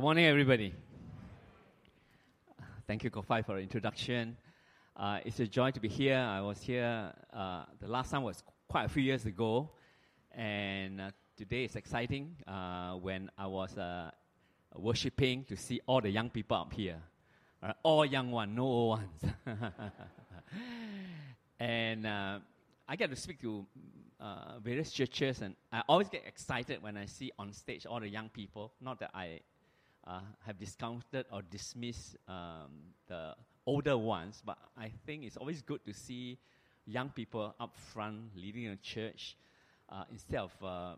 [0.00, 0.72] Good morning, everybody.
[2.86, 4.34] Thank you, Kok Fai, for the introduction.
[4.96, 6.16] Uh, it's a joy to be here.
[6.16, 9.68] I was here, uh, the last time was quite a few years ago,
[10.32, 14.10] and uh, today is exciting uh, when I was uh,
[14.74, 16.96] worshipping to see all the young people up here.
[17.62, 19.34] Uh, all young ones, no old ones.
[21.60, 23.66] and I get to speak to
[24.62, 28.30] various churches, and I always get excited when I see on stage all the young
[28.30, 28.72] people.
[28.80, 29.40] Not that I
[30.06, 33.34] uh, have discounted or dismissed um, the
[33.66, 36.38] older ones, but I think it's always good to see
[36.86, 39.36] young people up front leading a church
[39.88, 40.94] uh, instead of uh,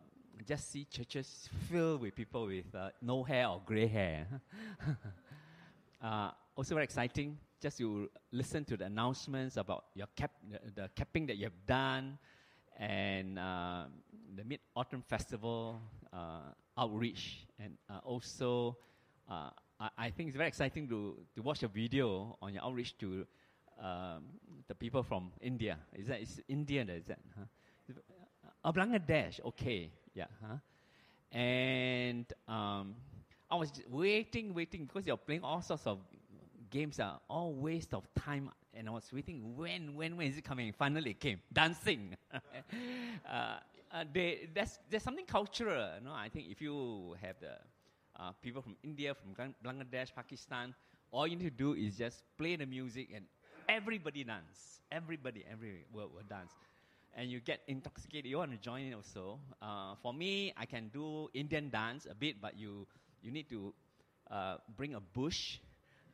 [0.46, 4.26] just see churches filled with people with uh, no hair or gray hair.
[6.02, 10.32] Uh, also very exciting just to listen to the announcements about your cap,
[10.74, 12.18] the, capping that you have done
[12.76, 13.84] and uh,
[14.34, 15.80] the Mid Autumn Festival
[16.76, 18.76] outreach and also
[19.32, 23.26] uh, I, think it's very exciting to, to watch a video on your outreach to
[23.82, 24.24] um,
[24.68, 25.78] the people from India.
[25.94, 26.82] Is that is India?
[26.82, 27.18] Is that?
[27.36, 27.44] Huh?
[28.64, 29.40] Uh, Bangladesh.
[29.44, 29.90] Okay.
[30.14, 30.26] Yeah.
[30.40, 30.56] Huh?
[31.36, 32.94] And um,
[33.50, 35.98] I was waiting, waiting because you're playing all sorts of
[36.70, 38.50] games are all waste of time.
[38.74, 40.72] And I was waiting when, when, when is it coming?
[40.72, 41.40] Finally, it came.
[41.52, 42.16] Dancing.
[42.32, 43.56] uh,
[43.92, 45.90] uh, they, there's, there's something cultural.
[45.98, 46.14] You know?
[46.14, 47.56] I think if you have the
[48.18, 50.74] uh, people from India, from Bangladesh, Pakistan.
[51.10, 53.24] All you need to do is just play the music and
[53.68, 54.80] everybody dance.
[54.90, 56.52] Everybody, every will, will dance.
[57.14, 58.30] And you get intoxicated.
[58.30, 59.38] You want to join in also.
[59.60, 62.86] Uh, for me, I can do Indian dance a bit, but you,
[63.22, 63.74] you need to
[64.30, 65.58] uh, bring a bush.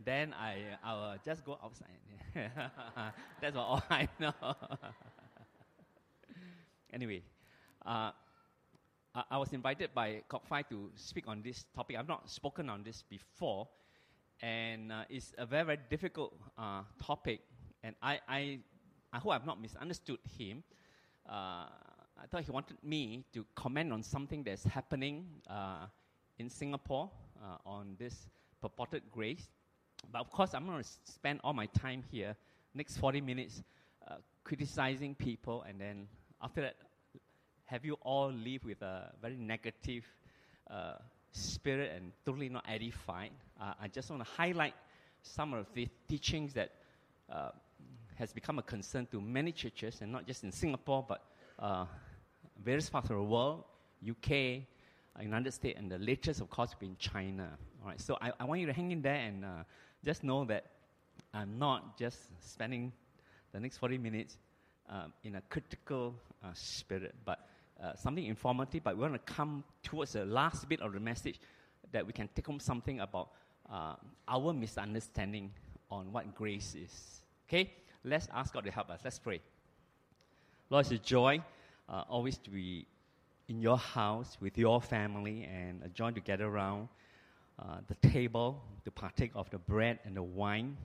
[0.04, 1.98] Then I, I will just go outside.
[3.40, 4.32] That's all I know.
[6.92, 7.22] anyway,
[7.86, 8.12] uh,
[9.30, 11.96] I was invited by Kok Fai to speak on this topic.
[11.98, 13.68] I've not spoken on this before,
[14.40, 17.40] and uh, it's a very, very difficult uh, topic.
[17.82, 18.58] And I, I,
[19.12, 20.62] I hope I've not misunderstood him.
[21.28, 21.66] Uh,
[22.20, 25.86] I thought he wanted me to comment on something that's happening uh,
[26.38, 27.10] in Singapore
[27.42, 28.26] uh, on this
[28.60, 29.48] purported grace.
[30.12, 32.36] But of course, I'm going to spend all my time here,
[32.74, 33.62] next 40 minutes,
[34.06, 36.08] uh, criticizing people, and then
[36.42, 36.76] after that,
[37.68, 40.02] have you all lived with a very negative
[40.70, 40.94] uh,
[41.32, 43.30] spirit and totally not edified?
[43.60, 44.72] Uh, I just want to highlight
[45.20, 46.70] some of the teachings that
[47.30, 47.50] uh,
[48.14, 51.26] has become a concern to many churches, and not just in Singapore, but
[51.58, 51.84] uh,
[52.64, 53.64] various parts of the world,
[54.08, 57.50] UK, uh, United States, and the latest, of course, being China.
[57.82, 59.48] All right, so I, I want you to hang in there and uh,
[60.02, 60.64] just know that
[61.34, 62.92] I'm not just spending
[63.52, 64.38] the next 40 minutes
[65.22, 67.47] in a critical uh, spirit, but
[67.82, 71.40] uh, something informative, but we want to come towards the last bit of the message
[71.92, 73.30] that we can take home something about
[73.70, 73.94] uh,
[74.26, 75.50] our misunderstanding
[75.90, 77.22] on what grace is.
[77.48, 77.72] Okay?
[78.04, 79.00] Let's ask God to help us.
[79.04, 79.40] Let's pray.
[80.70, 81.42] Lord, it's a joy
[81.88, 82.86] uh, always to be
[83.48, 86.88] in your house with your family and uh, join together around
[87.58, 90.76] uh, the table to partake of the bread and the wine,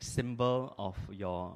[0.00, 1.54] symbol of your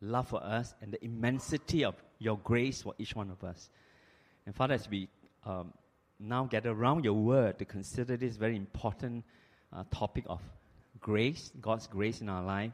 [0.00, 3.70] love for us and the immensity of your grace for each one of us.
[4.46, 5.08] And Father, as we
[5.44, 5.72] um,
[6.18, 9.24] now gather around your word to consider this very important
[9.72, 10.40] uh, topic of
[11.00, 12.72] grace, God's grace in our life,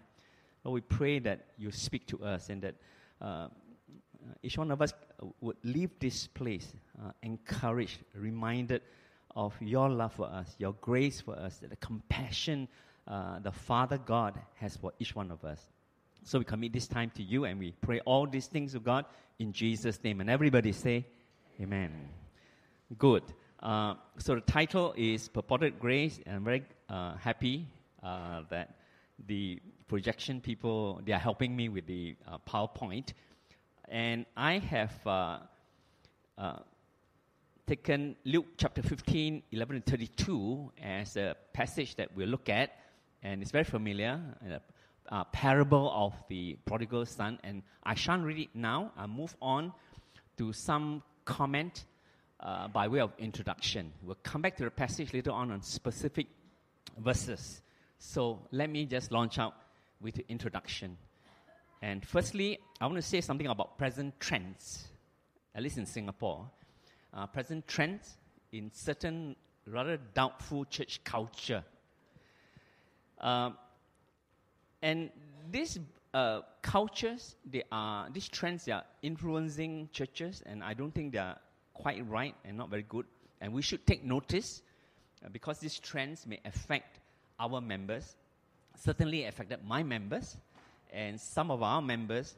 [0.65, 2.75] Lord, we pray that you speak to us and that
[3.21, 3.49] uh,
[4.43, 4.93] each one of us
[5.41, 6.73] would leave this place
[7.03, 8.81] uh, encouraged, reminded
[9.37, 12.69] of your love for us, your grace for us, the compassion
[13.07, 15.61] uh, the Father God has for each one of us.
[16.23, 19.05] So we commit this time to you and we pray all these things to God
[19.39, 20.21] in Jesus' name.
[20.21, 21.07] And everybody say,
[21.61, 22.09] Amen.
[22.99, 23.23] Good.
[23.61, 27.67] Uh, so the title is Purported Grace, and I'm very uh, happy
[28.03, 28.77] uh, that
[29.27, 33.13] the projection people they are helping me with the uh, PowerPoint,
[33.89, 35.39] and I have uh,
[36.37, 36.59] uh,
[37.67, 42.77] taken Luke chapter 15, 11 to 32 as a passage that we'll look at,
[43.23, 44.21] and it's very familiar
[45.11, 48.93] uh, parable of the prodigal son, and I shan't read it now.
[48.97, 49.73] I'll move on
[50.39, 51.85] to some comment
[52.41, 53.93] uh, by way of introduction.
[54.03, 56.27] We'll come back to the passage later on on specific
[56.99, 57.63] verses.
[57.99, 59.55] So let me just launch out
[60.01, 60.97] with the introduction.
[61.83, 64.89] And firstly, I want to say something about present trends,
[65.55, 66.51] at least in Singapore.
[67.13, 68.17] Uh, present trends
[68.53, 69.37] in certain
[69.67, 71.65] rather doubtful church culture.
[73.21, 73.51] Uh,
[74.85, 75.09] and
[75.51, 75.79] these
[76.13, 81.19] uh, cultures, they are, these trends, they are influencing churches, and I don't think they
[81.19, 81.39] are
[81.73, 83.07] quite right and not very good.
[83.41, 84.61] And we should take notice
[85.25, 86.99] uh, because these trends may affect
[87.41, 88.15] our members,
[88.79, 90.37] certainly affected my members,
[90.93, 92.35] and some of our members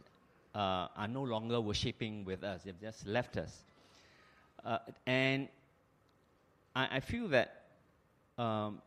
[0.55, 3.65] uh, are no longer worshipping with us, they've just left us.
[4.65, 5.49] Uh, and
[6.77, 7.65] I, I, feel that
[8.39, 8.81] um,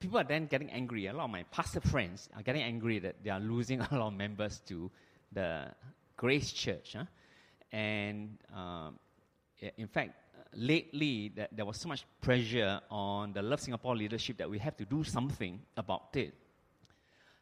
[0.00, 1.06] people are then getting angry.
[1.06, 4.08] A lot of my pastor friends are getting angry that they are losing a lot
[4.08, 4.90] of members to
[5.32, 5.66] the
[6.16, 6.94] Grace Church.
[6.96, 7.04] Huh?
[7.72, 8.98] And um,
[9.76, 10.12] in fact,
[10.54, 14.76] lately that there was so much pressure on the Love Singapore leadership that we have
[14.76, 16.34] to do something about it.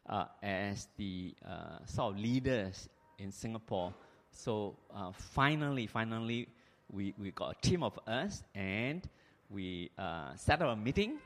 [0.09, 2.87] Uh, as the uh, sort of leaders
[3.19, 3.93] in Singapore.
[4.31, 6.47] So uh, finally, finally,
[6.89, 9.05] we, we got a team of us and
[9.49, 11.17] we uh, set up a meeting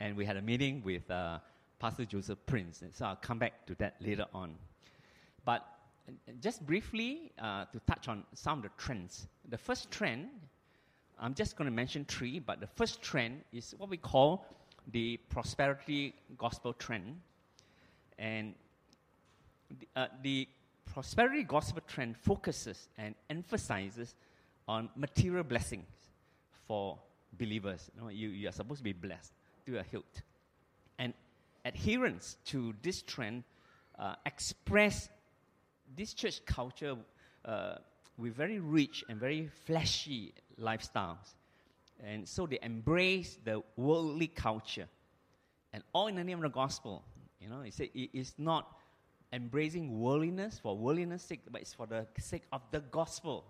[0.00, 1.38] and we had a meeting with uh,
[1.78, 2.82] Pastor Joseph Prince.
[2.92, 4.54] So I'll come back to that later on.
[5.44, 5.66] But
[6.40, 9.28] just briefly uh, to touch on some of the trends.
[9.50, 10.28] The first trend,
[11.18, 14.46] I'm just going to mention three, but the first trend is what we call
[14.90, 17.20] the prosperity gospel trend.
[18.18, 18.54] And
[19.78, 20.48] the, uh, the
[20.92, 24.14] prosperity gospel trend focuses and emphasizes
[24.66, 25.86] on material blessings
[26.66, 26.98] for
[27.38, 27.90] believers.
[27.94, 29.32] You, know, you, you are supposed to be blessed
[29.66, 30.22] to a hilt.
[30.98, 31.14] And
[31.64, 33.44] adherence to this trend
[33.98, 35.08] uh, express
[35.96, 36.96] this church culture
[37.44, 37.74] uh,
[38.16, 41.34] with very rich and very flashy lifestyles.
[42.02, 44.88] And so they embrace the worldly culture.
[45.72, 47.04] And all in the name of the gospel.
[47.40, 48.66] You know, it, say, it is not
[49.32, 53.44] embracing worldliness for worldliness' sake, but it's for the sake of the gospel.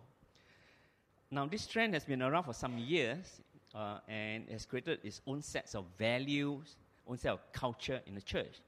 [1.31, 3.41] Now, this trend has been around for some years
[3.75, 6.77] uh, and has created its own sets of values,
[7.07, 8.61] own set of culture in the church.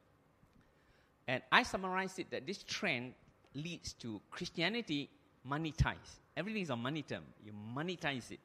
[1.28, 3.14] And I summarize it that this trend
[3.54, 5.08] leads to Christianity
[5.48, 6.20] monetize.
[6.36, 7.22] Everything is on money term.
[7.44, 8.40] You monetize it.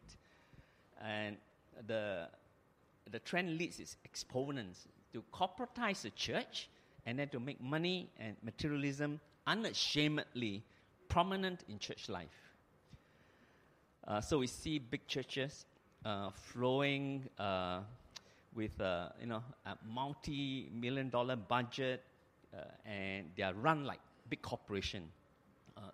[1.03, 1.37] And
[1.85, 2.27] the,
[3.11, 6.69] the trend leads its exponents to corporatize the church
[7.05, 10.63] and then to make money and materialism unashamedly
[11.07, 12.27] prominent in church life.
[14.07, 15.65] Uh, so we see big churches
[16.05, 17.81] uh, flowing uh,
[18.55, 22.03] with uh, you know a multi-million dollar budget,
[22.53, 23.99] uh, and they are run like
[24.29, 25.03] big corporation.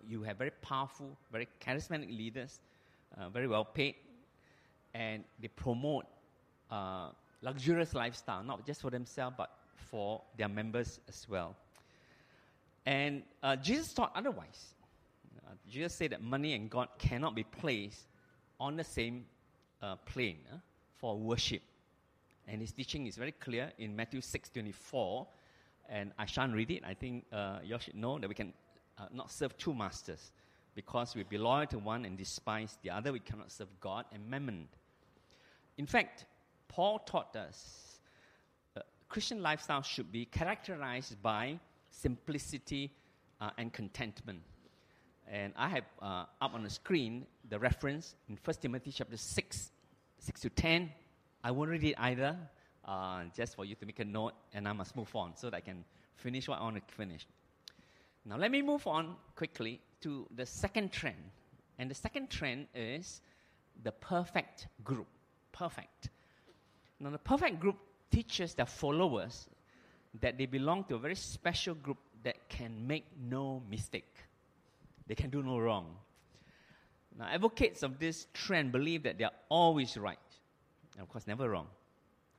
[0.06, 2.60] You have very powerful, very charismatic leaders,
[3.32, 3.94] very well paid,
[4.94, 6.06] and they promote
[7.42, 9.50] luxurious lifestyle, not just for themselves, but
[9.90, 11.54] for their members as well.
[12.86, 13.22] And
[13.62, 14.74] Jesus taught otherwise.
[15.70, 18.06] Jesus said that money and God cannot be placed
[18.58, 19.24] on the same
[19.84, 20.38] uh, plane
[20.96, 21.62] for worship.
[22.48, 25.26] And his teaching is very clear in Matthew 6 24
[25.88, 26.82] and I shan't read it.
[26.84, 28.52] I think uh, you should know that we can
[28.98, 30.32] uh, not serve two masters
[30.74, 33.12] because we be loyal to one and despise the other.
[33.12, 34.68] We cannot serve God and mammon.
[35.76, 36.24] In fact,
[36.68, 37.98] Paul taught us
[38.76, 41.58] uh, Christian lifestyle should be characterized by
[41.90, 42.92] simplicity
[43.40, 44.40] uh, and contentment.
[45.30, 49.70] And I have uh, up on the screen the reference in 1 Timothy chapter 6,
[50.24, 50.90] 6 to 10.
[51.42, 52.36] I won't read it either
[52.86, 55.56] uh, just for you to make a note, and I must move on so that
[55.56, 55.84] I can
[56.16, 57.26] finish what I want to finish.
[58.24, 61.22] Now, let me move on quickly to the second trend.
[61.78, 63.20] And the second trend is
[63.82, 65.08] the perfect group.
[65.52, 66.08] Perfect.
[67.00, 67.76] Now, the perfect group
[68.10, 69.48] teaches their followers
[70.20, 74.14] that they belong to a very special group that can make no mistake.
[75.06, 75.96] They can do no wrong.
[77.18, 80.18] Now, advocates of this trend believe that they are always right.
[80.94, 81.68] And of course, never wrong.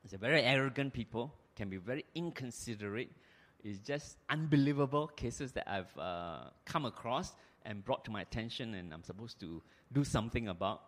[0.04, 3.10] It's a very arrogant people, can be very inconsiderate.
[3.64, 8.92] It's just unbelievable cases that I've uh, come across and brought to my attention, and
[8.92, 10.82] I'm supposed to do something about.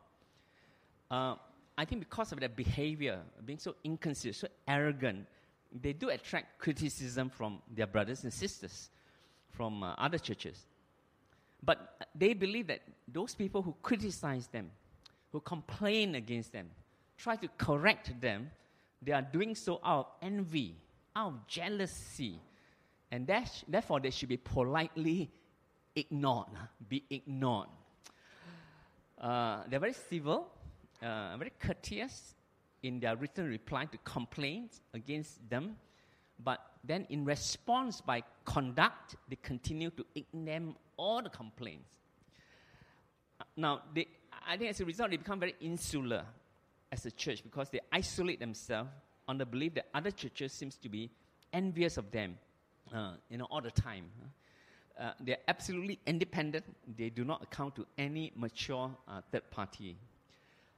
[1.11, 1.35] Uh,
[1.77, 5.27] I think because of their behavior, being so inconsiderate, so arrogant,
[5.73, 8.91] they do attract criticism from their brothers and sisters
[9.51, 10.67] from uh, other churches.
[11.63, 14.71] But they believe that those people who criticize them,
[15.33, 16.71] who complain against them,
[17.17, 18.51] try to correct them,
[19.03, 20.75] they are doing so out of envy,
[21.15, 22.41] out of jealousy.
[23.11, 25.31] And that, therefore, they should be politely
[25.95, 26.49] ignored,
[26.89, 27.69] be ignored.
[29.21, 30.49] Uh, they're very civil,
[31.03, 32.35] uh, very courteous
[32.83, 35.77] in their written reply to complaints against them.
[36.39, 41.89] But then, in response by conduct, they continue to ignore all the complaints.
[43.57, 44.07] Now, they,
[44.47, 46.25] I think as a result, they become very insular
[46.91, 48.91] as a church because they isolate themselves
[49.27, 51.11] on the belief that other churches seems to be
[51.53, 52.39] envious of them,
[52.95, 54.05] uh, you know, all the time.
[54.99, 56.65] Uh, they're absolutely independent.
[56.97, 59.97] They do not account to any mature uh, third party.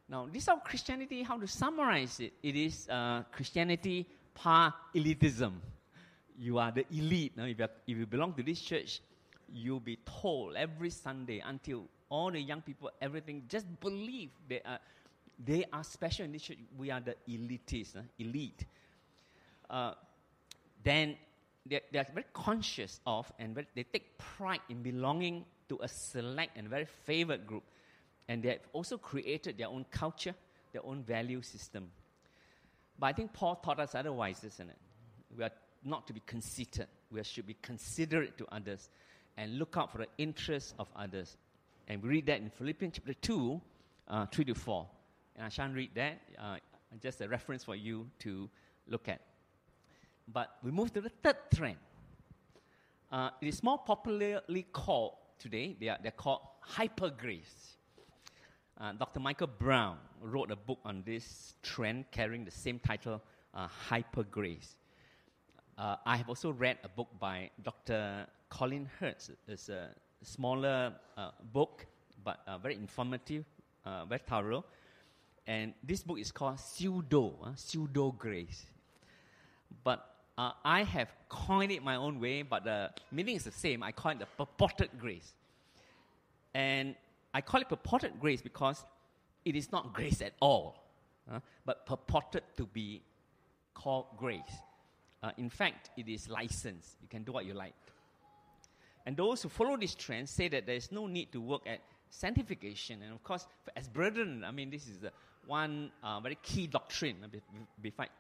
[0.08, 2.32] Now, this is our Christianity, how to summarize it?
[2.42, 5.52] It is uh, Christianity par elitism.
[6.40, 7.36] You are the elite.
[7.36, 9.02] Now, if, you if you belong to this church,
[9.52, 14.78] you'll be told every Sunday until all the young people, everything, just believe they are,
[15.38, 16.56] they are special in this church.
[16.78, 18.64] We are the elitists, uh, elite.
[19.68, 19.92] Uh,
[20.82, 21.18] then
[21.66, 25.88] they, they, are very conscious of and very, they take pride in belonging to a
[25.88, 27.64] select and very favored group.
[28.28, 30.34] And they have also created their own culture,
[30.72, 31.90] their own value system.
[32.98, 34.78] But I think Paul taught us otherwise, isn't it?
[35.36, 35.52] We are
[35.84, 36.86] not to be conceited.
[37.10, 38.88] We should be considerate to others
[39.36, 41.36] and look out for the interests of others.
[41.88, 43.60] And we read that in Philippians chapter 2,
[44.08, 44.86] uh, 3 to 4.
[45.36, 46.56] And I shan't read that, uh,
[47.00, 48.48] just a reference for you to
[48.86, 49.20] look at.
[50.28, 51.78] But we move to the third trend.
[53.10, 57.76] Uh, it is more popularly called today, they are, they're called hyper grace.
[58.80, 59.20] Uh, Dr.
[59.20, 63.20] Michael Brown wrote a book on this trend carrying the same title,
[63.52, 64.76] uh, Hyper Grace.
[65.80, 68.26] Uh, I have also read a book by Dr.
[68.50, 69.30] Colin Hurst.
[69.48, 69.88] It's a
[70.22, 71.86] smaller uh, book,
[72.22, 73.46] but uh, very informative,
[73.86, 74.62] uh, very thorough.
[75.46, 78.66] And this book is called Pseudo, Pseudo Grace.
[79.82, 80.06] But
[80.36, 83.82] I have coined it my own way, but the meaning is the same.
[83.82, 85.32] I call it the purported grace.
[86.52, 86.94] And
[87.32, 88.84] I call it purported grace because
[89.46, 90.84] it is not grace at all,
[91.30, 93.00] uh, but purported to be
[93.72, 94.60] called grace.
[95.22, 96.96] Uh, in fact, it is licensed.
[97.02, 97.74] You can do what you like.
[99.06, 101.80] And those who follow this trend say that there is no need to work at
[102.10, 103.02] sanctification.
[103.02, 103.46] And of course,
[103.76, 105.12] as brethren, I mean, this is the
[105.46, 107.16] one uh, very key doctrine.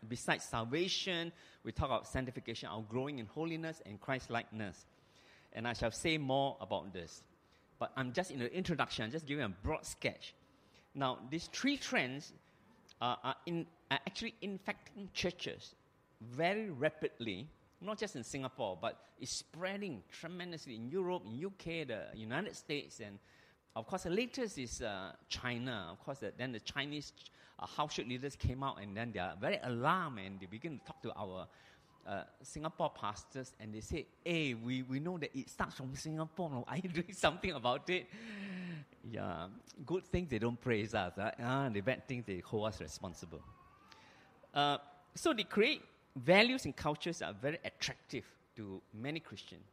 [0.08, 1.32] Besides salvation,
[1.64, 4.86] we talk about sanctification, our growing in holiness and Christ likeness.
[5.52, 7.22] And I shall say more about this
[7.80, 10.34] but I'm just in the introduction, I'm just giving a broad sketch.
[10.94, 12.32] Now, these three trends
[13.00, 15.74] uh, are, in, are actually infecting churches
[16.20, 17.48] very rapidly,
[17.80, 23.00] not just in Singapore, but it's spreading tremendously in Europe, in UK, the United States,
[23.00, 23.18] and
[23.76, 25.88] of course, the latest is uh, China.
[25.92, 27.12] Of course, the, then the Chinese
[27.58, 30.84] uh, house leaders came out and then they are very alarmed and they begin to
[30.84, 31.46] talk to our
[32.06, 36.64] uh, Singapore pastors and they say, hey, we, we know that it starts from Singapore.
[36.66, 38.08] Are you doing something about it?
[39.08, 39.46] Yeah,
[39.86, 41.12] good things they don't praise us.
[41.16, 43.40] Uh, uh, the bad things they hold us responsible.
[44.52, 44.78] Uh,
[45.14, 45.82] so they create
[46.16, 48.24] values and cultures are very attractive
[48.56, 49.64] to many Christians.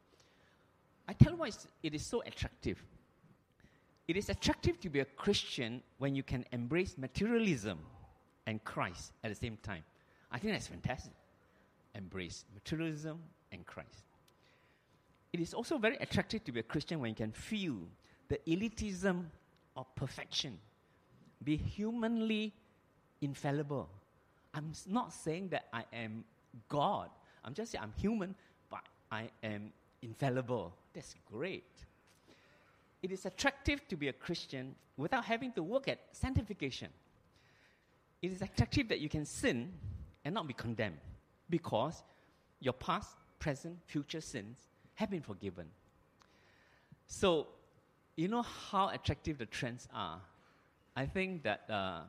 [1.08, 1.50] I tell you why
[1.84, 2.84] it is so attractive.
[4.08, 7.80] It is attractive to be a Christian when you can embrace materialism
[8.46, 9.84] and Christ at the same time.
[10.32, 11.14] I think that's fantastic
[11.96, 13.20] embrace materialism
[13.52, 14.04] and Christ.
[15.34, 17.76] It is also very attractive to be a Christian when you can feel
[18.30, 19.26] the elitism
[19.76, 20.58] of perfection,
[21.44, 22.54] be humanly
[23.22, 23.90] infallible.
[24.58, 26.24] I'm not saying that I am
[26.68, 27.10] God.
[27.46, 28.34] I'm just saying I'm human,
[28.72, 29.72] but I am
[30.02, 30.74] infallible.
[30.94, 31.72] That's great.
[33.04, 36.90] It is attractive to be a Christian without having to work at sanctification.
[38.24, 39.72] It is attractive that you can sin
[40.26, 40.98] and not be condemned
[41.52, 42.04] because
[42.60, 44.58] your past, present, future sins
[44.96, 45.68] have been forgiven.
[47.06, 47.48] So,
[48.16, 50.20] you know how attractive the trends are.
[50.96, 52.02] I think that uh,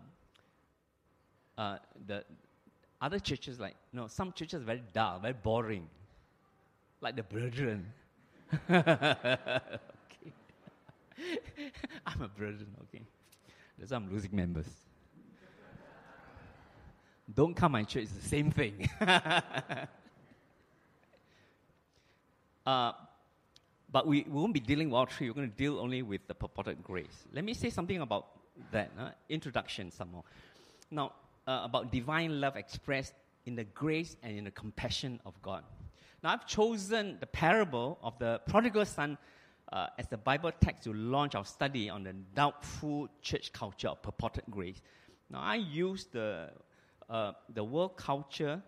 [1.58, 2.24] uh, the
[3.00, 5.88] other churches, like, you know, some churches are very dull, very boring,
[7.00, 7.92] like the brethren.
[8.70, 9.36] okay.
[12.06, 13.02] I'm a brethren, okay.
[13.76, 14.68] That's why I'm losing members.
[17.34, 18.88] Don't come my church, it's the same thing.
[22.66, 22.92] uh,
[23.90, 25.28] but we, won't be dealing with all three.
[25.28, 27.26] We're going to deal only with the purported grace.
[27.32, 28.28] Let me say something about
[28.70, 28.92] that.
[29.28, 30.24] Introduction, some more.
[30.90, 31.12] Now,
[31.49, 33.14] uh, about divine love expressed
[33.47, 35.64] in the grace and in the compassion of God.
[36.23, 39.17] Now, I've chosen the parable of the prodigal son
[39.73, 44.02] uh, as the Bible text to launch our study on the doubtful church culture of
[44.02, 44.83] purported grace.
[45.31, 46.50] Now, I use the
[47.09, 48.61] uh, the word culture,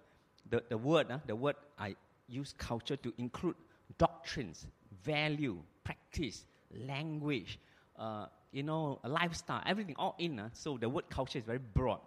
[0.49, 1.95] the, the word, uh, the word I
[2.27, 3.57] use culture to include
[3.99, 4.67] doctrines,
[5.05, 6.47] value, practice,
[6.87, 7.59] language,
[7.99, 10.39] uh, you know, lifestyle, everything all in.
[10.39, 12.01] Uh, so the word culture is very broad.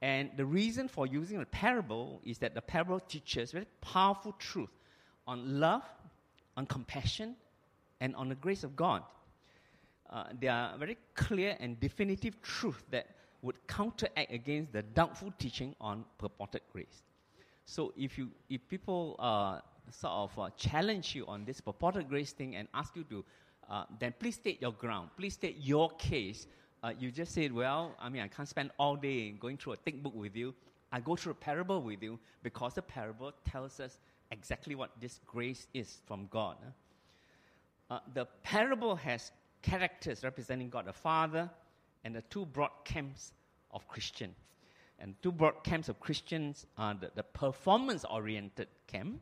[0.00, 4.70] And the reason for using a parable is that the parable teaches very powerful truth
[5.26, 5.82] on love,
[6.56, 7.34] on compassion,
[8.00, 9.02] and on the grace of God.
[10.10, 13.08] Uh, they are very clear and definitive truth that
[13.42, 17.02] would counteract against the doubtful teaching on purported grace.
[17.64, 22.32] So if you if people uh, sort of uh, challenge you on this purported grace
[22.32, 23.24] thing and ask you to
[23.68, 26.46] uh, then please state your ground, please state your case,
[26.82, 29.76] uh, you just said, well, I mean, I can't spend all day going through a
[29.76, 30.54] thick book with you.
[30.92, 33.98] I go through a parable with you because the parable tells us
[34.30, 36.56] exactly what this grace is from God.
[37.90, 39.32] Uh, the parable has
[39.62, 41.50] characters representing God the Father
[42.04, 43.32] and the two broad camps
[43.72, 44.34] of Christian.
[45.00, 49.20] And two broad camps of Christians are the, the performance oriented camp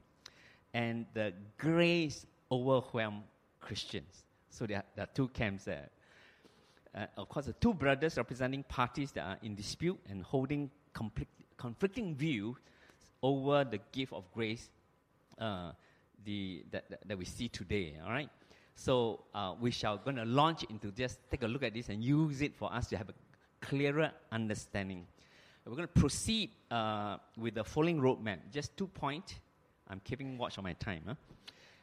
[0.75, 3.22] and the grace overwhelmed
[3.60, 4.25] Christians.
[4.50, 5.88] So there there are two camps there.
[6.97, 10.71] Uh, of course, the two brothers representing parties that are in dispute and holding
[11.59, 12.57] conflicting views
[13.23, 14.71] over the gift of grace
[15.38, 15.73] uh,
[16.25, 17.95] the, that, that, we see today.
[18.03, 18.31] All right.
[18.75, 22.03] So uh, we shall going to launch into just take a look at this and
[22.03, 23.15] use it for us to have a
[23.61, 25.07] clearer understanding.
[25.67, 28.38] We're going to proceed uh, with the following roadmap.
[28.53, 29.35] Just two points.
[29.88, 31.03] I'm keeping watch on my time.
[31.07, 31.15] Huh?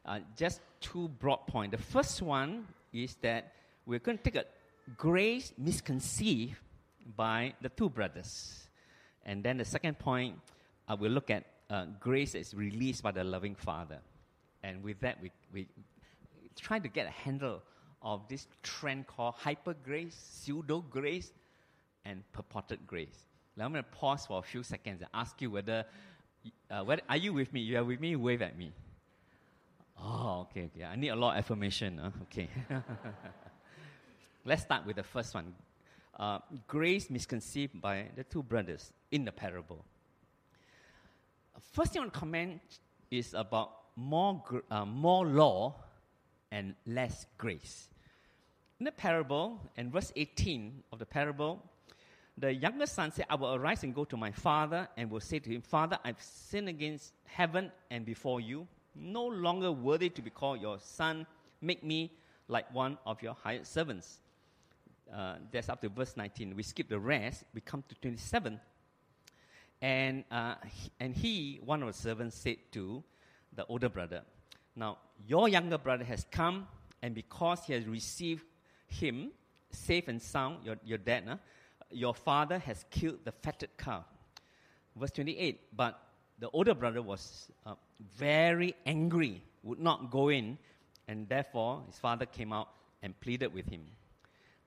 [0.05, 1.75] Uh, just two broad points.
[1.75, 3.53] The first one is that
[3.85, 4.45] we're going to take a
[4.97, 6.55] grace misconceived
[7.15, 8.67] by the two brothers.
[9.25, 10.35] And then the second point,
[10.87, 13.99] uh, we'll look at uh, grace is released by the loving Father.
[14.63, 15.67] And with that, we, we
[16.59, 17.61] try to get a handle
[18.01, 21.31] of this trend called hyper grace, pseudo grace,
[22.05, 23.25] and purported grace.
[23.55, 25.85] Now I'm going to pause for a few seconds and ask you whether,
[26.69, 27.61] uh, whether are you with me?
[27.61, 28.15] You are with me?
[28.15, 28.73] Wave at me.
[29.97, 30.83] Oh, okay, okay.
[30.83, 31.99] I need a lot of affirmation.
[32.01, 32.09] Huh?
[32.23, 32.49] Okay.
[34.45, 35.53] Let's start with the first one.
[36.19, 39.85] Uh, grace misconceived by the two brothers in the parable.
[41.71, 42.59] First thing I want to comment
[43.09, 45.75] is about more, uh, more law
[46.51, 47.87] and less grace.
[48.81, 51.63] In the parable, in verse 18 of the parable,
[52.37, 55.39] the younger son said, I will arise and go to my father and will say
[55.39, 58.67] to him, Father, I've sinned against heaven and before you.
[58.93, 61.25] No longer worthy to be called your son.
[61.61, 62.11] Make me
[62.49, 64.19] like one of your hired servants.
[65.13, 66.55] Uh, that's up to verse 19.
[66.55, 67.43] We skip the rest.
[67.53, 68.59] We come to 27.
[69.81, 70.55] And, uh,
[70.99, 73.03] and he, one of the servants, said to
[73.55, 74.21] the older brother,
[74.75, 74.97] Now,
[75.27, 76.67] your younger brother has come,
[77.01, 78.43] and because he has received
[78.87, 79.31] him
[79.71, 81.35] safe and sound, your, your dad, uh,
[81.91, 84.05] your father has killed the fatted calf.
[84.95, 85.99] Verse 28 But
[86.39, 87.75] the older brother was uh,
[88.17, 90.57] very angry, would not go in,
[91.07, 92.69] and therefore his father came out
[93.01, 93.85] and pleaded with him.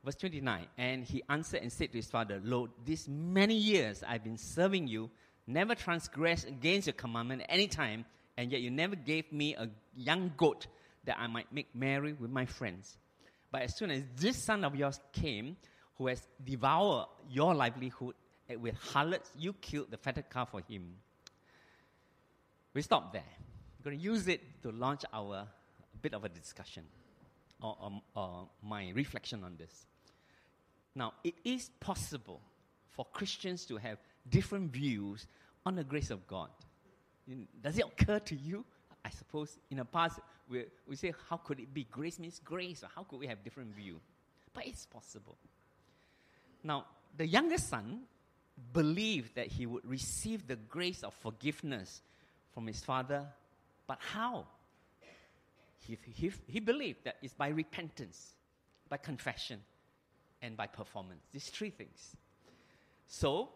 [0.07, 4.23] Verse 29 And he answered and said to his father, Lord, these many years I've
[4.23, 5.11] been serving you,
[5.49, 8.05] never transgressed against your commandment any time,
[8.37, 10.69] and yet you never gave me a young goat
[11.07, 12.97] that I might make merry with my friends.
[13.51, 15.57] But as soon as this son of yours came,
[15.99, 18.15] who has devoured your livelihood
[18.61, 20.95] with harlots, you killed the fatted calf for him.
[22.75, 23.25] We stop there.
[23.81, 25.49] We're going to use it to launch our
[26.01, 26.85] bit of a discussion
[27.61, 29.87] or, or, or my reflection on this.
[30.97, 32.41] Now, it is possible
[32.89, 35.27] for Christians to have different views
[35.67, 36.49] on the grace of God.
[37.63, 38.65] Does it occur to you?
[39.05, 41.87] I suppose in the past we, we say, how could it be?
[41.91, 44.01] Grace means grace, or how could we have different view?
[44.55, 45.37] But it's possible.
[46.65, 48.01] Now, the youngest son
[48.73, 52.01] believed that he would receive the grace of forgiveness
[52.55, 53.27] from his father,
[53.87, 54.47] but how?
[55.87, 58.31] He, he, he believed that it's by repentance,
[58.89, 59.61] by confession,
[60.43, 61.23] and by performance.
[61.33, 62.17] These three things.
[63.07, 63.51] So,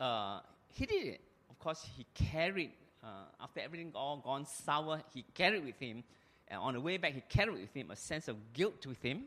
[0.00, 1.20] uh, he did it.
[1.50, 6.04] Of course, he carried, uh, after everything all gone sour, he carried with him,
[6.48, 9.24] and on the way back, he carried with him a sense of guilt with him,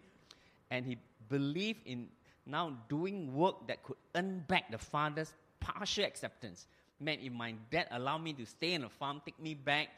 [0.69, 0.97] and he
[1.29, 2.07] believed in
[2.45, 6.65] now doing work that could earn back the father's partial acceptance.
[6.99, 9.89] Man, if my dad allow me to stay in the farm, take me back,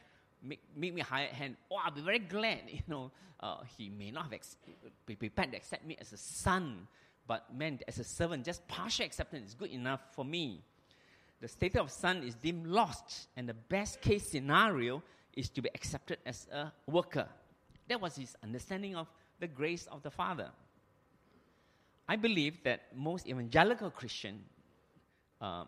[0.43, 2.61] make, make me hired hand, oh, I'll be very glad.
[2.67, 4.57] You know, uh, he may not have ex-
[5.05, 6.87] be prepared to accept me as a son,
[7.27, 10.61] but man, as a servant, just partial acceptance is good enough for me.
[11.41, 15.03] The status of son is deemed lost, and the best case scenario
[15.35, 17.27] is to be accepted as a worker.
[17.89, 19.07] That was his understanding of
[19.39, 20.49] the grace of the Father.
[22.07, 24.43] I believe that most evangelical Christian,
[25.41, 25.65] uh,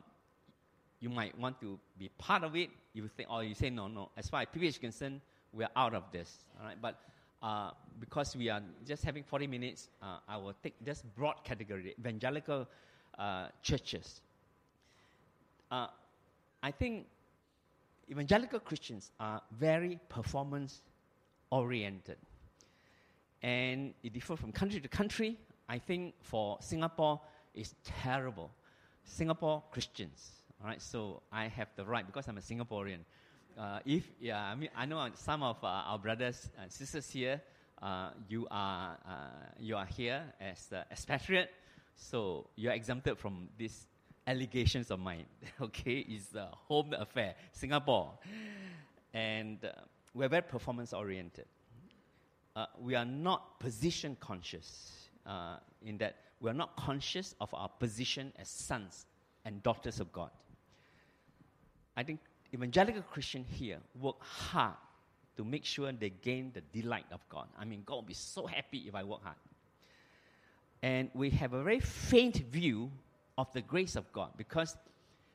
[0.99, 2.69] you might want to be part of it.
[2.93, 4.09] You think, or you say, no, no.
[4.17, 5.21] As far as PPH is concerned,
[5.53, 6.45] we are out of this.
[6.59, 6.99] All right, but
[7.41, 11.95] uh, because we are just having 40 minutes, uh, I will take this broad category,
[11.99, 12.67] evangelical
[13.19, 14.21] uh, churches.
[15.69, 15.87] Uh,
[16.63, 17.07] I think
[18.09, 20.81] evangelical Christians are very performance
[21.51, 22.17] oriented.
[23.41, 25.37] And it differs from country to country.
[25.69, 27.21] I think for Singapore,
[27.53, 28.51] it's terrible.
[29.03, 30.31] Singapore Christians,
[30.63, 30.81] right.
[30.81, 32.99] So I have the right because I'm a Singaporean.
[33.57, 37.41] Uh, if yeah, I mean I know some of uh, our brothers and sisters here.
[37.81, 39.11] Uh, you are uh,
[39.59, 41.49] you are here as the expatriate,
[41.95, 43.87] So you're exempted from these
[44.27, 45.25] allegations of mine.
[45.61, 48.13] okay, it's a home affair, Singapore.
[49.13, 49.71] And uh,
[50.13, 51.45] we're very performance oriented.
[52.55, 55.09] Uh, we are not position conscious
[55.81, 59.05] in that we're not conscious of our position as sons
[59.45, 60.31] and daughters of God.
[61.95, 62.19] I think
[62.53, 64.75] evangelical Christians here work hard
[65.37, 67.47] to make sure they gain the delight of God.
[67.59, 69.35] I mean, God will be so happy if I work hard.
[70.81, 72.91] And we have a very faint view
[73.37, 74.77] of the grace of God because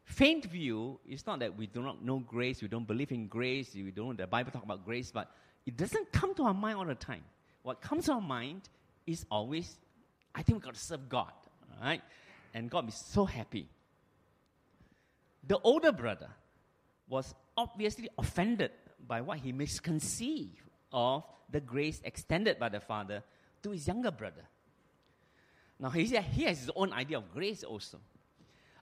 [0.05, 3.75] faint view is not that we do not know grace, we don't believe in grace,
[3.75, 5.31] we don't the Bible talk about grace, but
[5.67, 7.23] it doesn't come to our mind all the time.
[7.63, 8.63] What comes to our mind
[9.07, 9.77] is always,
[10.35, 11.33] I think we've got to serve God,
[11.83, 12.03] right?
[12.55, 13.69] And God will be so happy.
[15.47, 16.29] The older brother
[17.11, 18.71] was obviously offended
[19.07, 23.23] by what he misconceived of the grace extended by the father
[23.63, 24.43] to his younger brother.
[25.79, 27.99] Now, he, has his own idea of grace also.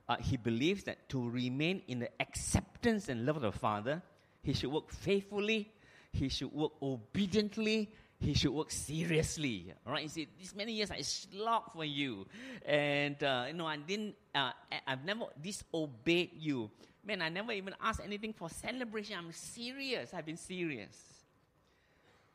[0.09, 4.03] Uh, he believes that to remain in the acceptance and love of the Father,
[4.43, 5.71] he should work faithfully,
[6.13, 9.73] he should work obediently, he should work seriously.
[9.87, 12.27] All right, he said, "These many years I slogged for you,
[12.67, 14.17] and uh, you know I didn't.
[14.35, 14.51] Uh,
[14.87, 16.71] I've never disobeyed you.
[17.09, 19.17] Man, I never even asked anything for celebration.
[19.17, 20.13] I'm serious.
[20.13, 21.25] I've been serious."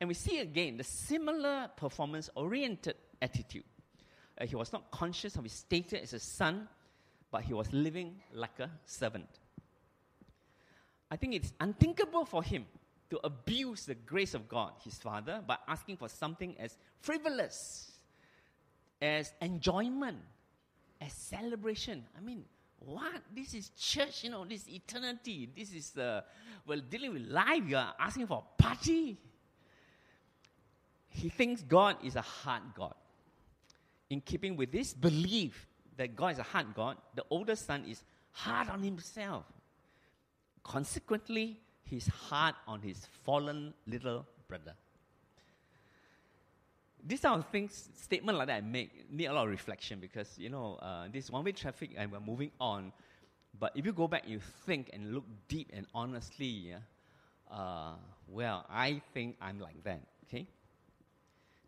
[0.02, 3.64] And we see again the similar performance-oriented attitude.
[4.36, 6.68] Uh, he was not conscious of his status as a son,
[7.30, 9.30] but he was living like a servant.
[11.12, 12.66] I think it's unthinkable for him
[13.12, 17.92] to abuse the grace of God, his father, by asking for something as frivolous,
[19.00, 20.18] as enjoyment,
[21.00, 22.04] as celebration.
[22.18, 22.46] I mean,
[22.86, 23.22] what?
[23.36, 25.50] This is church, you know, this eternity.
[25.56, 26.22] This is, uh,
[26.66, 27.64] well, dealing with life.
[27.68, 29.18] You are asking for a party.
[31.10, 32.96] He thinks God is a hard God.
[34.10, 35.68] In keeping with this belief
[35.98, 39.46] that God is a hard God, the older son is hard on himself.
[40.64, 44.74] Consequently, he's hard on his fallen little brother.
[47.06, 50.38] These kind of things, statement like that I make need a lot of reflection because
[50.38, 52.92] you know uh, this one-way traffic and we're moving on.
[53.60, 56.78] But if you go back, you think and look deep and honestly, yeah,
[57.52, 57.94] uh,
[58.28, 60.02] well, I think I'm like that.
[60.28, 60.48] Okay.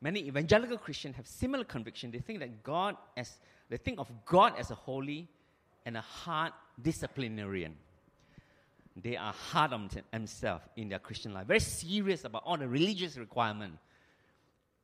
[0.01, 2.11] Many evangelical Christians have similar conviction.
[2.11, 3.37] They think that God as
[3.69, 5.27] they think of God as a holy
[5.85, 7.75] and a hard disciplinarian
[8.95, 13.17] they are hard on themselves in their Christian life, very serious about all the religious
[13.17, 13.77] requirement.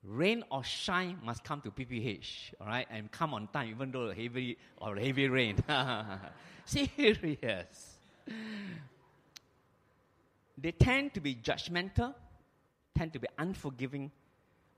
[0.04, 4.12] Rain or shine must come to PPH, all right, and come on time, even though
[4.12, 5.58] heavy or heavy rain.
[6.66, 8.00] serious.
[10.58, 12.16] They tend to be judgmental,
[12.98, 14.12] tend to be unforgiving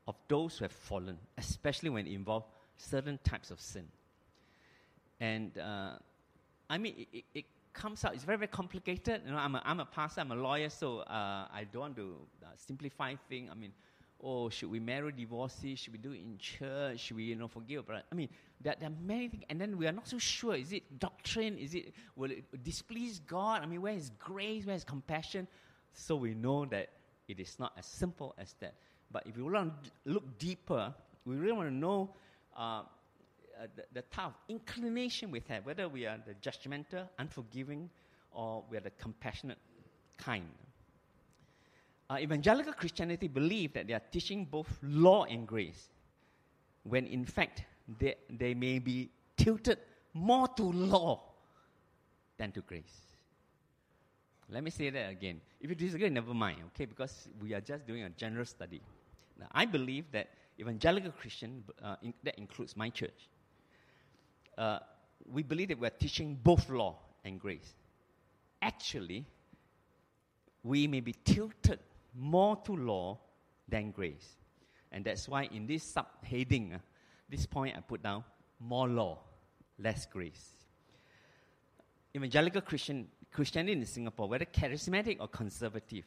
[0.08, 3.88] of those who have fallen, especially when it involves certain types of sin.
[5.20, 5.94] And uh,
[6.70, 9.22] I mean, it, it, comes out, it's very, very complicated.
[9.26, 11.96] You know, I'm a, I'm a pastor, I'm a lawyer, so uh, I don't want
[11.96, 13.50] to uh, simplify things.
[13.52, 13.74] I mean,
[14.24, 15.80] oh, should we marry divorcees?
[15.80, 17.00] Should we do it in church?
[17.00, 17.86] Should we, you know, forgive?
[17.86, 18.30] But I mean,
[18.62, 20.56] there, there, are many things, and then we are not so sure.
[20.56, 21.58] Is it doctrine?
[21.58, 23.62] Is it will it displease God?
[23.62, 24.66] I mean, where is grace?
[24.66, 25.48] Where is compassion?
[25.94, 26.90] So we know that
[27.28, 28.76] it is not as simple as that.
[29.12, 30.94] But if you want to look deeper,
[31.26, 32.10] we really want to know
[32.58, 37.90] uh, uh, the, the type of inclination we have, whether we are the judgmental, unforgiving,
[38.32, 39.60] or we are the compassionate
[40.18, 40.50] kind.
[42.13, 45.89] Uh, evangelical Christianity believe that they are teaching both law and grace,
[46.84, 47.63] when in fact
[47.99, 49.80] they, they may be tilted
[50.13, 51.23] more to law
[52.38, 53.08] than to grace.
[54.47, 55.41] Let me say that again.
[55.60, 58.82] If you disagree, never mind, okay, because we are just doing a general study.
[59.39, 63.28] Now, I believe that evangelical Christian, uh, in, that includes my church,
[64.56, 64.80] uh,
[65.32, 66.95] we believe that we're teaching both law
[67.26, 67.73] and grace.
[68.62, 69.26] Actually,
[70.62, 71.80] we may be tilted
[72.13, 73.19] more to law
[73.67, 74.38] than grace.
[74.91, 76.78] And that's why in this subheading, uh,
[77.30, 78.23] this point I put down
[78.60, 79.19] more law,
[79.80, 80.52] less grace.
[82.15, 86.06] Evangelical Christian, Christianity in Singapore, whether charismatic or conservative,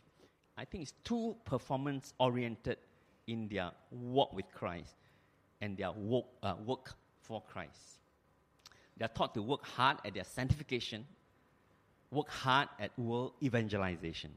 [0.56, 2.78] I think it's too performance oriented
[3.26, 4.94] in their walk with Christ
[5.60, 7.98] and their work, uh, work for Christ.
[8.96, 11.04] They're taught to work hard at their sanctification,
[12.10, 14.30] work hard at world evangelization.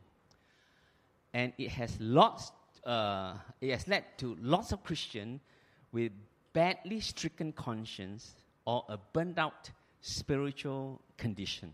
[1.34, 2.52] And it has lots,
[2.86, 5.42] uh, it has led to lots of Christians
[5.92, 6.12] with
[6.54, 9.70] badly stricken conscience or a burned out
[10.02, 11.74] spiritual condition.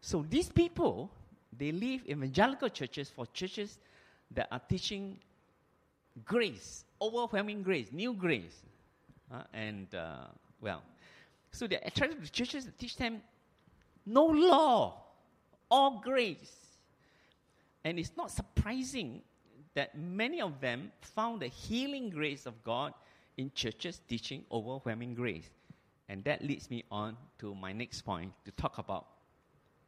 [0.00, 1.10] So these people,
[1.56, 3.78] they leave evangelical churches for churches
[4.30, 5.18] that are teaching
[6.24, 8.64] grace, overwhelming grace, new grace.
[9.32, 10.26] Uh, and uh,
[10.60, 10.82] well.
[11.50, 13.22] So they're attracted to churches that teach them
[14.06, 15.02] no law,
[15.70, 16.52] all grace.
[17.84, 19.22] And it's not surprising
[19.74, 22.94] that many of them found the healing grace of God
[23.36, 25.50] in churches teaching overwhelming grace.
[26.08, 29.06] And that leads me on to my next point to talk about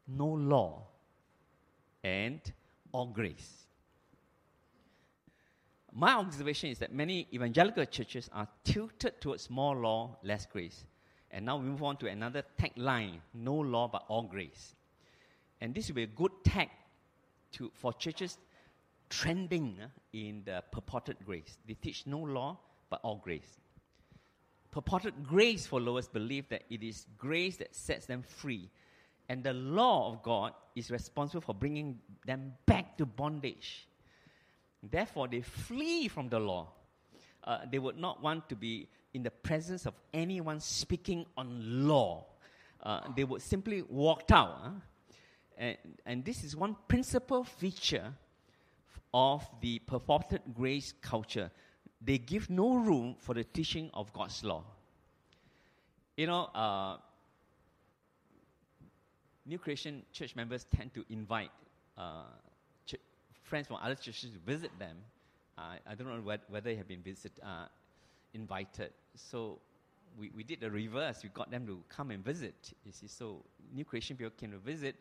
[0.09, 0.83] no law
[2.03, 2.41] and
[2.93, 3.67] all grace.
[5.93, 10.85] My observation is that many evangelical churches are tilted towards more law, less grace.
[11.31, 14.75] And now we move on to another tagline no law but all grace.
[15.61, 16.69] And this will be a good tag
[17.57, 18.39] to, for churches
[19.09, 21.59] trending uh, in the purported grace.
[21.67, 22.59] They teach no law
[22.91, 23.61] but all grace.
[24.71, 28.71] Purported grace followers believe that it is grace that sets them free,
[29.29, 33.89] and the law of God is responsible for bringing them back to bondage.
[34.83, 36.69] Therefore, they flee from the law.
[37.43, 42.27] Uh, they would not want to be in the presence of anyone speaking on law.
[42.83, 44.59] Uh, they would simply walk out.
[44.63, 44.71] Huh?
[45.57, 48.13] And, and this is one principal feature
[49.15, 51.51] of the purported grace culture.
[52.03, 54.65] They give no room for the teaching of God's law.
[56.17, 56.97] You know, uh,
[59.47, 61.51] New Creation church members tend to invite
[61.97, 62.25] uh,
[62.87, 62.97] ch-
[63.45, 64.97] friends from other churches to visit them.
[65.57, 67.67] Uh, I don't know whether, whether they have been visit, uh,
[68.35, 68.91] invited.
[69.15, 69.59] So
[70.19, 71.23] we, we did the reverse.
[71.23, 72.73] We got them to come and visit.
[72.85, 73.43] You see, so
[73.75, 74.97] New Creation people came to visit.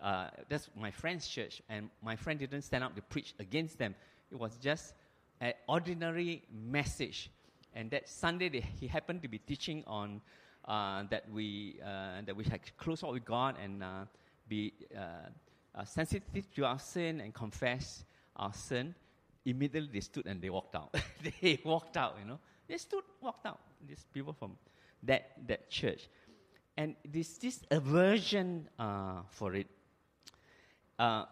[0.00, 3.94] Uh, that's my friend's church, and my friend didn't stand up to preach against them.
[4.30, 4.94] It was just
[5.40, 7.30] an ordinary message.
[7.74, 10.20] And that Sunday, they, he happened to be teaching on
[10.66, 14.04] uh, that we uh, that we had close up with God and uh,
[14.48, 15.28] be uh,
[15.74, 18.04] uh, sensitive to our sin and confess
[18.36, 18.94] our sin.
[19.44, 20.94] Immediately, they stood and they walked out.
[21.40, 22.38] they walked out, you know.
[22.66, 23.60] They stood, walked out.
[23.86, 24.56] These people from
[25.04, 26.08] that that church,
[26.76, 29.68] and this this aversion uh, for it.
[30.98, 31.24] Uh,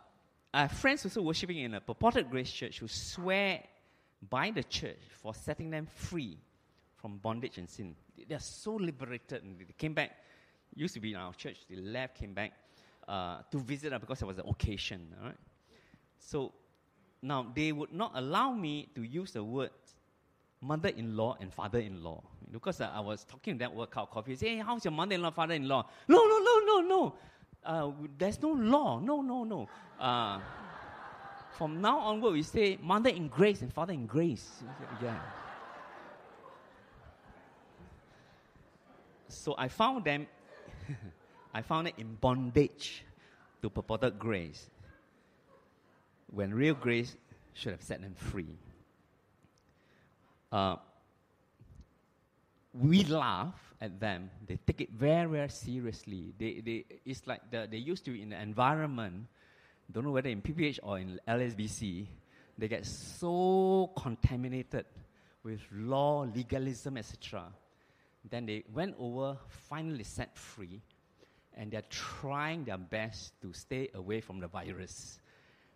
[0.54, 3.62] I have friends also worshiping in a purported grace church who swear
[4.30, 6.38] by the church for setting them free
[6.96, 7.94] from bondage and sin.
[8.28, 10.12] They're so liberated, and they came back.
[10.74, 11.58] Used to be in our church.
[11.68, 12.52] They left, came back
[13.08, 15.14] uh, to visit us because it was an occasion.
[15.20, 15.36] All right.
[16.18, 16.52] So
[17.22, 19.70] now they would not allow me to use the word
[20.60, 24.36] mother-in-law and father-in-law because uh, I was talking them workout coffee.
[24.36, 25.86] Say, hey, how's your mother-in-law, father-in-law?
[26.08, 27.14] No, no, no, no, no.
[27.66, 29.00] Uh, there's no law.
[29.00, 29.68] No, no, no.
[29.98, 30.38] Uh,
[31.50, 34.62] from now onward, we say mother in grace and father in grace.
[35.02, 35.18] Yeah.
[39.28, 40.28] So I found them,
[41.54, 43.04] I found it in bondage
[43.62, 44.70] to purported grace
[46.32, 47.16] when real grace
[47.54, 48.58] should have set them free.
[50.52, 50.76] Uh,
[52.74, 54.30] we laugh at them.
[54.46, 56.32] They take it very, very seriously.
[56.38, 59.26] They, they, it's like the, they used to in the environment,
[59.92, 62.06] don't know whether in PPH or in LSBC,
[62.58, 64.86] they get so contaminated
[65.42, 67.44] with law, legalism, etc.
[68.28, 70.80] Then they went over, finally set free,
[71.54, 75.20] and they're trying their best to stay away from the virus.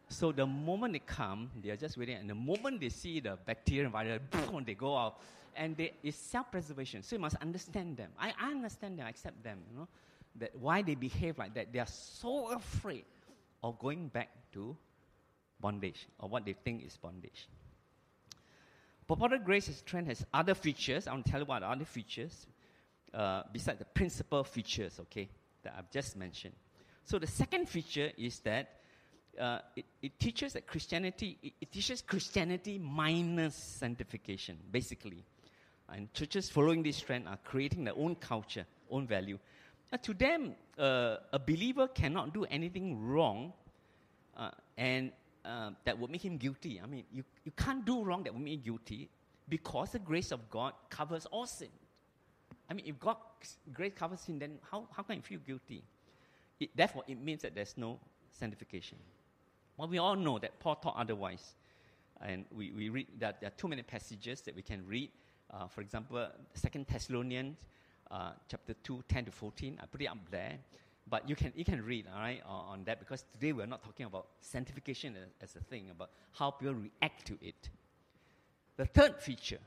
[0.09, 3.39] So the moment they come, they are just waiting, and the moment they see the
[3.47, 5.21] bacteria and virus, boom, they go out.
[5.57, 7.03] And they, it's self-preservation.
[7.03, 8.11] So you must understand them.
[8.19, 9.89] I, understand them, I accept them, you know,
[10.37, 11.73] that why they behave like that.
[11.73, 13.05] They are so afraid
[13.63, 14.77] of going back to
[15.61, 17.49] bondage or what they think is bondage.
[19.07, 21.09] Purported grace trend has other features.
[21.09, 22.47] I want to tell you the other features
[23.13, 25.29] uh, besides the principal features, okay,
[25.63, 26.55] that I've just mentioned.
[27.05, 28.81] So the second feature is that
[29.39, 35.25] uh, it, it, teaches that Christianity, it, it, teaches Christianity minus sanctification, basically.
[35.93, 39.39] And churches following this trend are creating their own culture, own value.
[40.03, 43.53] To them, uh, a believer cannot do anything wrong
[44.37, 45.11] uh, and
[45.45, 46.81] uh, that would make him guilty.
[46.83, 49.09] I mean, you, you can't do wrong that would make you guilty
[49.49, 51.69] because the grace of God covers all sin.
[52.69, 55.83] I mean, if God's grace covers sin, then how, how can you feel guilty?
[56.61, 57.99] It, therefore, it means that there's no
[58.31, 58.99] sanctification.
[59.77, 61.55] Well, we all know that Paul taught otherwise.
[62.21, 65.11] And we, we read that there are too many passages that we can read.
[65.53, 67.57] Uh, for example, Second Thessalonians
[68.11, 69.79] uh, chapter 2, 10 to 14.
[69.83, 70.59] I put it up there.
[71.09, 74.07] But you can, you can read, all right, on, that because today we're not talking
[74.07, 77.69] about sanctification as, a thing, about how people react to it.
[78.77, 79.59] The third feature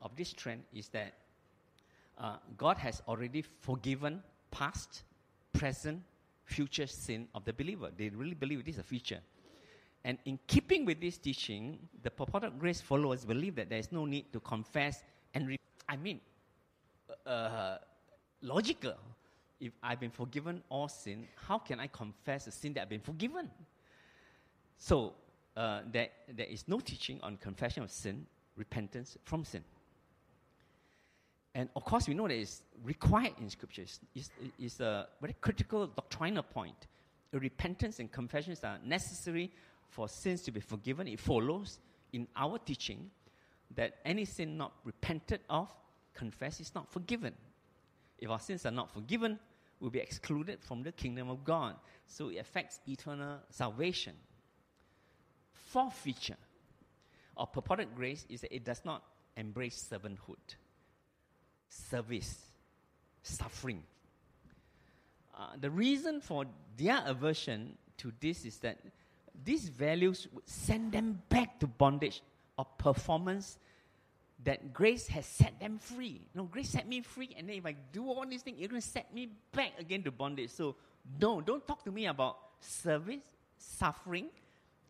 [0.00, 1.14] of this trend is that
[2.16, 5.02] uh, God has already forgiven past,
[5.52, 6.00] present,
[6.44, 7.88] future sin of the believer.
[7.96, 9.20] They really believe this is a feature.
[10.04, 14.04] And in keeping with this teaching, the purported grace followers believe that there is no
[14.04, 15.02] need to confess
[15.34, 16.20] and re- I mean,
[17.26, 17.76] uh,
[18.40, 18.94] logical.
[19.60, 23.00] If I've been forgiven all sin, how can I confess a sin that I've been
[23.00, 23.50] forgiven?
[24.78, 25.14] So,
[25.56, 29.62] uh, there, there is no teaching on confession of sin, repentance from sin.
[31.54, 34.00] And of course, we know that it's required in scriptures.
[34.14, 36.88] It's, it's a very critical doctrinal point.
[37.32, 39.52] Repentance and confessions are necessary
[39.88, 41.06] for sins to be forgiven.
[41.06, 41.78] It follows
[42.12, 43.10] in our teaching
[43.74, 45.68] that any sin not repented of,
[46.14, 47.34] confessed, is not forgiven.
[48.18, 49.38] If our sins are not forgiven,
[49.80, 51.76] we'll be excluded from the kingdom of God.
[52.06, 54.14] So it affects eternal salvation.
[55.52, 56.36] Fourth feature
[57.36, 59.02] of purported grace is that it does not
[59.36, 60.36] embrace servanthood
[61.68, 62.38] service,
[63.22, 63.82] suffering.
[65.36, 66.44] Uh, the reason for
[66.76, 68.78] their aversion to this is that
[69.44, 72.22] these values would send them back to bondage
[72.58, 73.58] of performance
[74.44, 76.20] that grace has set them free.
[76.34, 78.82] No, grace set me free, and then if I do all these things, you're going
[78.82, 80.50] to set me back again to bondage.
[80.50, 80.76] So,
[81.20, 83.20] no, don't talk to me about service,
[83.58, 84.28] suffering,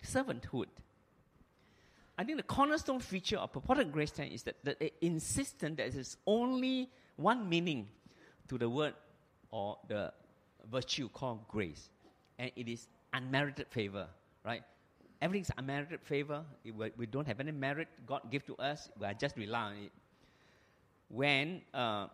[0.03, 0.66] servanthood.
[2.16, 6.16] I think the cornerstone feature of purported grace is that, that it that there is
[6.27, 7.88] only one meaning
[8.48, 8.94] to the word
[9.50, 10.12] or the
[10.70, 11.88] virtue called grace,
[12.38, 14.07] and it is unmerited favor,
[14.44, 14.62] right?
[15.24, 16.44] Everything's a unmerited favor.
[16.98, 18.90] We don't have any merit God give to us.
[19.00, 19.92] We are just rely on it.
[21.08, 22.08] When uh,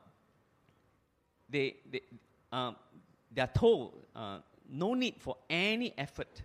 [1.49, 2.03] they, they,
[2.53, 2.71] uh,
[3.35, 4.39] they are told uh,
[4.71, 6.43] no need for any effort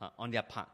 [0.00, 0.68] uh, on their part,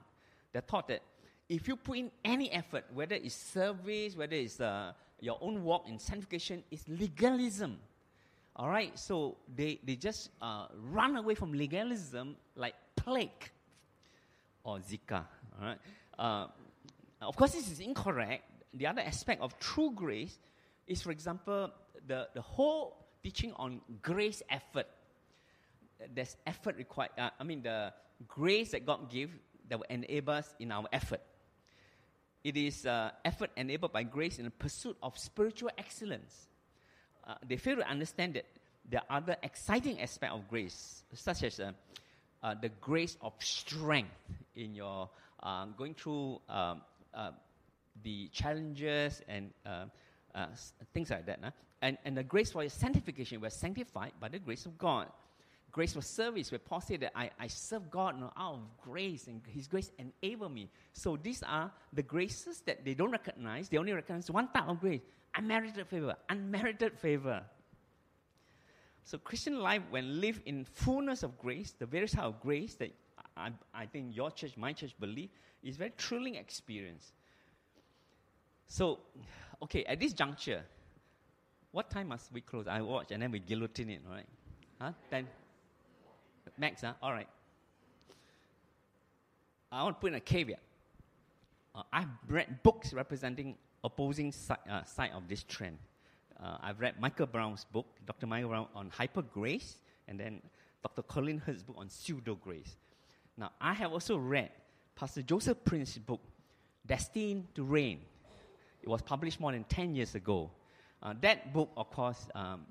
[0.51, 1.03] they're taught that
[1.51, 5.83] if you put in any effort, whether it's service, whether it's uh, your own work
[5.87, 7.79] in sanctification, it's legalism.
[8.57, 13.51] All right, so they, they just uh, run away from legalism like plague
[14.65, 15.25] or Zika.
[15.61, 15.79] Right,
[16.19, 16.47] uh,
[17.23, 18.45] of course, this is incorrect.
[18.75, 20.37] The other aspect of true grace
[20.87, 21.71] is, for example,
[22.07, 24.87] the, the whole teaching on grace effort.
[26.13, 27.11] There's effort required.
[27.17, 27.93] Uh, I mean, the
[28.27, 29.33] grace that God gives
[29.69, 31.21] that will enable us in our effort.
[32.43, 36.49] It is uh, effort enabled by grace in the pursuit of spiritual excellence.
[37.27, 38.45] Uh, they fail to understand that
[38.89, 41.73] there are other exciting aspects of grace, such as uh,
[42.43, 44.11] uh the grace of strength
[44.55, 45.09] in your
[45.45, 46.81] uh, going through um,
[47.13, 47.31] uh,
[48.03, 49.51] the challenges and
[50.93, 51.39] things like that.
[51.43, 51.51] Huh?
[51.83, 55.09] And, and the grace for sanctification, we're sanctified by the grace of God
[55.75, 58.61] grace for service, where Paul said that I, I serve God you know, out of
[58.81, 60.71] grace, and His grace enable me.
[60.93, 63.69] So these are the graces that they don't recognize.
[63.69, 65.03] They only recognize one type of grace
[65.35, 66.15] unmerited favor.
[66.29, 67.43] Unmerited favor.
[69.03, 72.95] So Christian life, when lived in fullness of grace, the various type of grace that
[73.37, 75.31] I, I think your church, my church believe,
[75.63, 77.13] is a very thrilling experience.
[78.69, 79.01] So,
[79.63, 80.63] okay, at this juncture,
[81.73, 82.67] what time must we close?
[82.69, 84.27] I watch and then we guillotine it, right?
[84.81, 84.93] Huh?
[85.11, 85.27] Then
[86.59, 86.93] Max, huh?
[87.03, 87.29] All right.
[89.73, 90.61] I want to put in a caveat.
[91.75, 95.79] Uh, I've read books representing opposing si- uh, side of this trend.
[96.41, 98.27] Uh, I've read Michael Brown's book, Dr.
[98.27, 100.41] Michael Brown, on hyper grace, and then
[100.83, 101.03] Dr.
[101.03, 102.77] Colin Hurd's book on pseudo grace.
[103.37, 104.51] Now, I have also read
[104.95, 106.21] Pastor Joseph Prince's book,
[106.87, 108.01] Destined to Reign.
[108.83, 110.51] It was published more than 10 years ago.
[111.03, 112.67] Uh, that book, of course, um,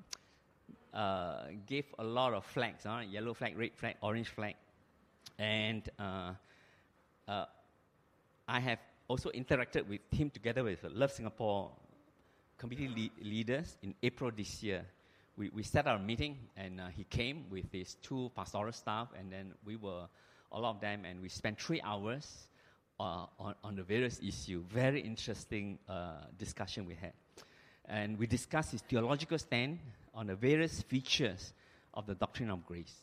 [0.93, 4.56] uh, gave a lot of flags, uh, yellow flag, red flag, orange flag.
[5.39, 6.34] And uh,
[7.28, 7.45] uh,
[8.47, 11.71] I have also interacted with him together with Love Singapore
[12.58, 14.86] committee le- leaders in April this year.
[15.36, 19.32] We, we set our meeting, and uh, he came with his two pastoral staff, and
[19.32, 20.06] then we were,
[20.53, 22.47] all of them, and we spent three hours
[22.99, 24.63] uh, on, on the various issues.
[24.69, 25.79] Very interesting
[26.37, 27.13] discussion we had.
[27.85, 29.79] And we discussed his theological stand,
[30.13, 31.53] on the various features
[31.93, 32.93] of the doctrine of grace.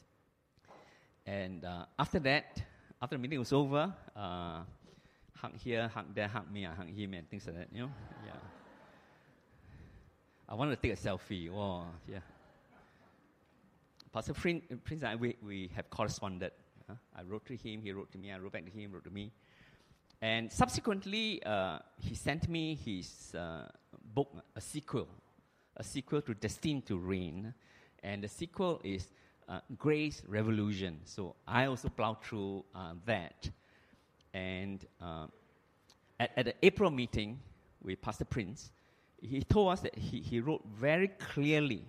[1.26, 2.62] And uh, after that,
[3.02, 4.60] after the meeting was over, uh,
[5.34, 7.90] hug here, hug there, hug me, I hug him, and things like that, you know?
[8.24, 8.32] Yeah.
[10.48, 11.50] I wanted to take a selfie.
[11.52, 12.18] Oh, yeah.
[14.12, 16.52] Pastor Prince, Prince and I, we, we have corresponded.
[17.16, 19.04] I wrote to him, he wrote to me, I wrote back to him, he wrote
[19.04, 19.32] to me.
[20.22, 23.68] And subsequently, uh, he sent me his uh,
[24.14, 25.08] book, a sequel
[25.80, 27.54] a sequel to Destined to Reign,
[28.02, 29.08] and the sequel is
[29.48, 31.00] uh, Grace Revolution.
[31.04, 33.48] So I also plowed through uh, that.
[34.34, 35.26] And uh,
[36.20, 37.38] at, at the April meeting
[37.82, 38.70] with Pastor Prince,
[39.22, 41.82] he told us that he, he wrote very clearly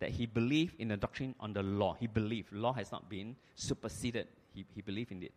[0.00, 1.96] that he believed in the doctrine on the law.
[1.98, 4.26] He believed law has not been superseded.
[4.54, 5.32] He, he believed in it.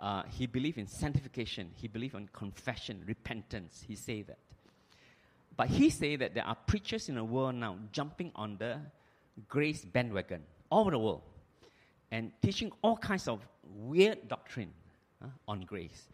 [0.00, 1.70] Uh, he believed in sanctification.
[1.74, 3.84] He believed in confession, repentance.
[3.86, 4.38] He said that.
[5.56, 8.78] But he said that there are preachers in the world now jumping on the
[9.48, 11.22] grace bandwagon all over the world
[12.10, 14.72] and teaching all kinds of weird doctrine
[15.22, 16.08] uh, on grace.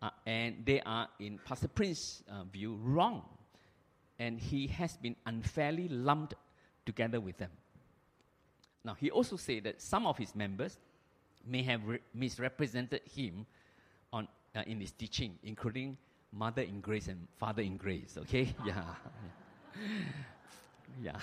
[0.00, 3.22] Uh, and they are, in Pastor Prince's uh, view, wrong.
[4.18, 6.34] And he has been unfairly lumped
[6.84, 7.50] together with them.
[8.84, 10.78] Now, he also said that some of his members
[11.46, 13.46] may have re- misrepresented him
[14.12, 15.96] on, uh, in his teaching, including
[16.32, 18.16] mother in grace and father in grace.
[18.18, 18.54] Okay?
[18.66, 18.82] Yeah.
[21.02, 21.16] yeah.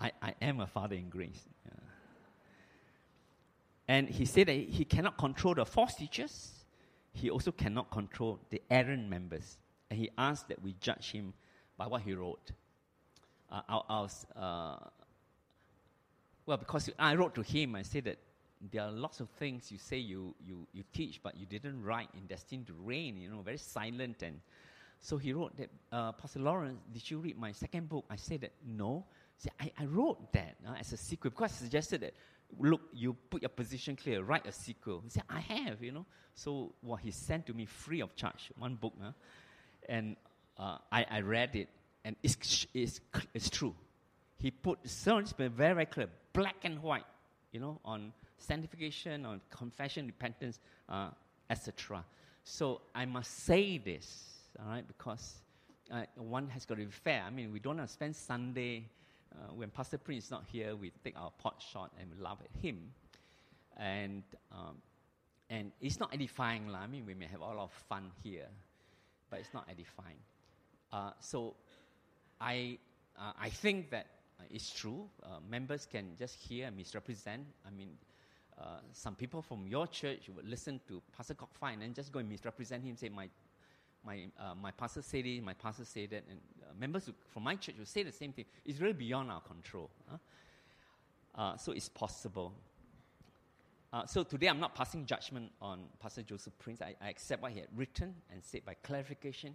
[0.00, 1.40] I, I am a father in grace.
[1.66, 1.72] Yeah.
[3.88, 6.50] And he said that he cannot control the false teachers.
[7.12, 9.58] He also cannot control the errant members.
[9.90, 11.34] And he asked that we judge him
[11.76, 12.52] by what he wrote.
[13.52, 14.76] Uh, I, I uh,
[16.46, 18.18] well, because I wrote to him, I said that
[18.70, 22.08] there are lots of things you say you, you, you teach, but you didn't write
[22.14, 24.22] in Destined to Reign, you know, very silent.
[24.22, 24.40] And
[25.00, 28.04] so he wrote that, uh, Pastor Lawrence, did you read my second book?
[28.08, 29.04] I said that, no.
[29.38, 32.14] See, I, I wrote that uh, as a sequel because I suggested that,
[32.58, 35.00] look, you put your position clear, write a sequel.
[35.02, 36.06] He said, I have, you know.
[36.34, 38.94] So what well, he sent to me free of charge, one book.
[39.02, 39.10] Uh,
[39.88, 40.16] and
[40.58, 41.68] uh, I, I read it,
[42.04, 43.00] and it's, it's,
[43.34, 43.74] it's true.
[44.38, 47.04] He put certain very, very clear, black and white,
[47.52, 51.10] you know, on sanctification, on confession, repentance, uh,
[51.48, 52.04] etc.
[52.44, 54.24] So I must say this,
[54.58, 55.42] all right, because
[55.92, 57.22] uh, one has got to be fair.
[57.24, 58.84] I mean, we don't have to spend Sunday
[59.32, 60.74] uh, when Pastor Prince is not here.
[60.74, 62.78] We take our pot shot and we laugh at him,
[63.76, 64.76] and um,
[65.50, 66.80] and it's not edifying, lah.
[66.80, 68.48] I mean, we may have a lot of fun here,
[69.30, 70.16] but it's not edifying.
[70.92, 71.54] Uh, so,
[72.42, 72.78] I
[73.18, 74.06] uh, I think that
[74.40, 75.08] uh, it's true.
[75.22, 77.46] Uh, members can just hear and misrepresent.
[77.66, 77.90] I mean,
[78.58, 82.18] uh, some people from your church would listen to Pastor Kok and then just go
[82.18, 83.28] and misrepresent him, say, my,
[84.04, 87.54] my, uh, my pastor said this, my pastor said that, and uh, members from my
[87.54, 88.44] church will say the same thing.
[88.64, 89.90] It's really beyond our control.
[90.10, 90.16] Huh?
[91.34, 92.52] Uh, so it's possible.
[94.06, 96.80] So today I'm not passing judgment on Pastor Joseph Prince.
[96.80, 99.54] I, I accept what he had written and said by clarification.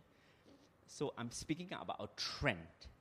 [0.87, 2.57] So I'm speaking about a trend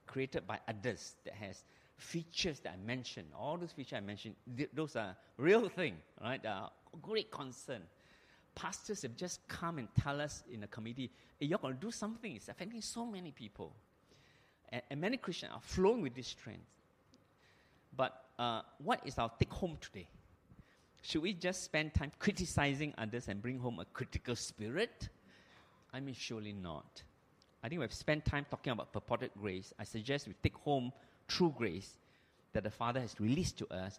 [0.07, 1.65] created by others that has
[1.97, 6.43] features that I mentioned, all those features I mentioned, th- those are real thing, right?
[6.43, 6.71] They are
[7.01, 7.83] great concern.
[8.55, 11.91] Pastors have just come and tell us in the committee, hey, you're going to do
[11.91, 12.35] something.
[12.35, 13.75] It's affecting so many people.
[14.71, 16.61] And, and many Christians are flowing with this trend.
[17.97, 20.09] But uh, what is our take home today?
[21.03, 25.09] Should we just spend time criticizing others and bring home a critical spirit?
[25.93, 27.03] I mean, surely not.
[27.67, 29.75] I think we've spent time talking about purported grace.
[29.77, 30.93] I suggest we take home
[31.27, 31.99] true grace
[32.53, 33.99] that the Father has released to us.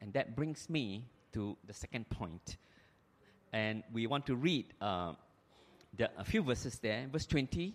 [0.00, 1.02] And that brings me
[1.32, 2.58] to the second point.
[3.52, 5.14] And we want to read uh,
[5.96, 7.08] the, a few verses there.
[7.10, 7.74] Verse 20.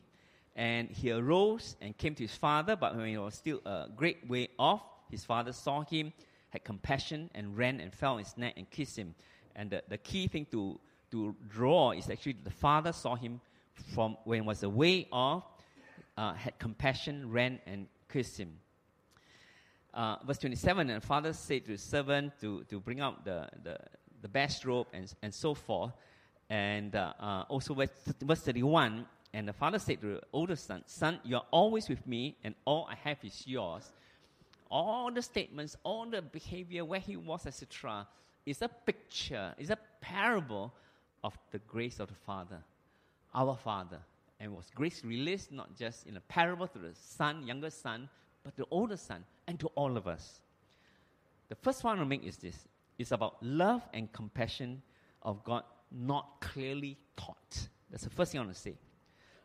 [0.55, 4.25] And he arose and came to his father, but when he was still a great
[4.29, 4.81] way off,
[5.11, 6.13] his father saw him,
[6.51, 9.13] had compassion, and ran and fell on his neck and kissed him.
[9.57, 10.79] And the, the key thing to,
[11.11, 13.41] to draw is actually the father saw him
[13.93, 15.43] from when he was away off,
[16.17, 18.59] uh, had compassion, ran and kissed him
[19.93, 23.77] uh, verse 27, and father said to his servant to, to bring out the, the,
[24.21, 25.91] the best robe and, and so forth.
[26.49, 27.89] And uh, uh, also verse,
[28.21, 32.37] verse 31, and the father said to the older son, Son, you're always with me,
[32.43, 33.91] and all I have is yours.
[34.69, 38.07] All the statements, all the behavior, where he was, etc.,
[38.45, 40.73] is a picture, is a parable
[41.23, 42.63] of the grace of the Father,
[43.33, 43.99] our Father.
[44.39, 48.09] And was grace released not just in a parable to the son, younger son,
[48.43, 50.41] but the older son, and to all of us.
[51.49, 52.67] The first one I want to make is this
[52.97, 54.81] it's about love and compassion
[55.21, 57.67] of God not clearly taught.
[57.89, 58.75] That's the first thing I want to say.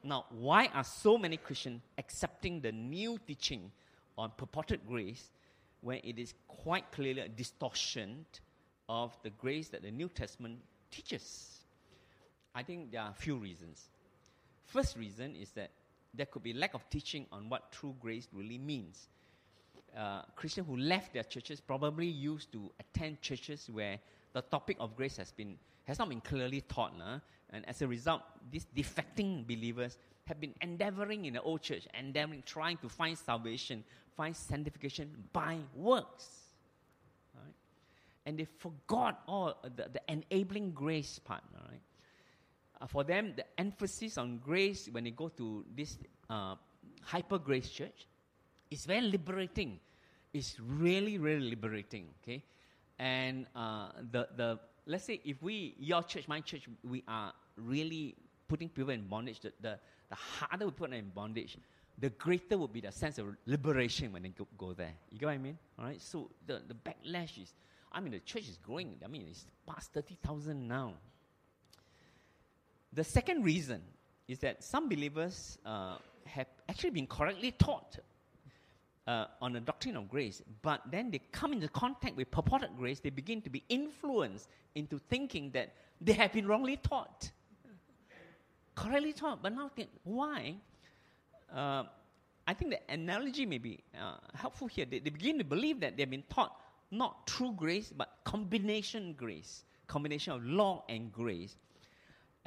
[0.03, 3.70] Now, why are so many Christians accepting the new teaching
[4.16, 5.30] on purported grace
[5.80, 8.24] when it is quite clearly a distortion
[8.89, 10.59] of the grace that the New Testament
[10.91, 11.57] teaches?
[12.55, 13.88] I think there are a few reasons.
[14.64, 15.70] First reason is that
[16.14, 19.09] there could be lack of teaching on what true grace really means.
[19.96, 23.99] Uh, Christians who left their churches probably used to attend churches where
[24.32, 27.18] the topic of grace has been has not been clearly taught, nah?
[27.51, 28.20] and as a result,
[28.51, 29.96] these defecting believers
[30.26, 33.82] have been endeavoring in the old church, endeavoring, trying to find salvation,
[34.14, 36.26] find sanctification by works.
[37.34, 37.55] Right?
[38.26, 41.42] And they forgot all the, the enabling grace part.
[41.55, 41.80] Right?
[42.80, 45.98] Uh, for them, the emphasis on grace when they go to this
[46.30, 46.54] uh,
[47.02, 48.06] hyper grace church
[48.70, 49.80] is very liberating.
[50.32, 52.08] It's really, really liberating.
[52.22, 52.44] Okay,
[52.98, 58.14] and uh, the the let's say if we your church, my church, we are really
[58.46, 59.40] putting people in bondage.
[59.40, 61.56] The the, the harder we put them in bondage,
[61.98, 64.92] the greater will be the sense of liberation when they go, go there.
[65.10, 65.58] You get what I mean?
[65.78, 66.00] All right.
[66.00, 67.52] So the, the backlash is,
[67.90, 68.96] I mean, the church is growing.
[69.04, 70.94] I mean, it's past 30,000 now.
[72.93, 73.82] The second reason
[74.26, 77.99] is that some believers uh, have actually been correctly taught
[79.07, 83.01] uh, on the doctrine of grace, but then they come into contact with purported grace,
[83.01, 87.30] they begin to be influenced into thinking that they have been wrongly taught.
[88.74, 90.57] Correctly taught, but now think, why?
[91.53, 91.84] Uh,
[92.47, 94.84] I think the analogy may be uh, helpful here.
[94.84, 96.55] They, they, begin to believe that they've been taught
[96.91, 101.57] not true grace, but combination grace, combination of law and grace.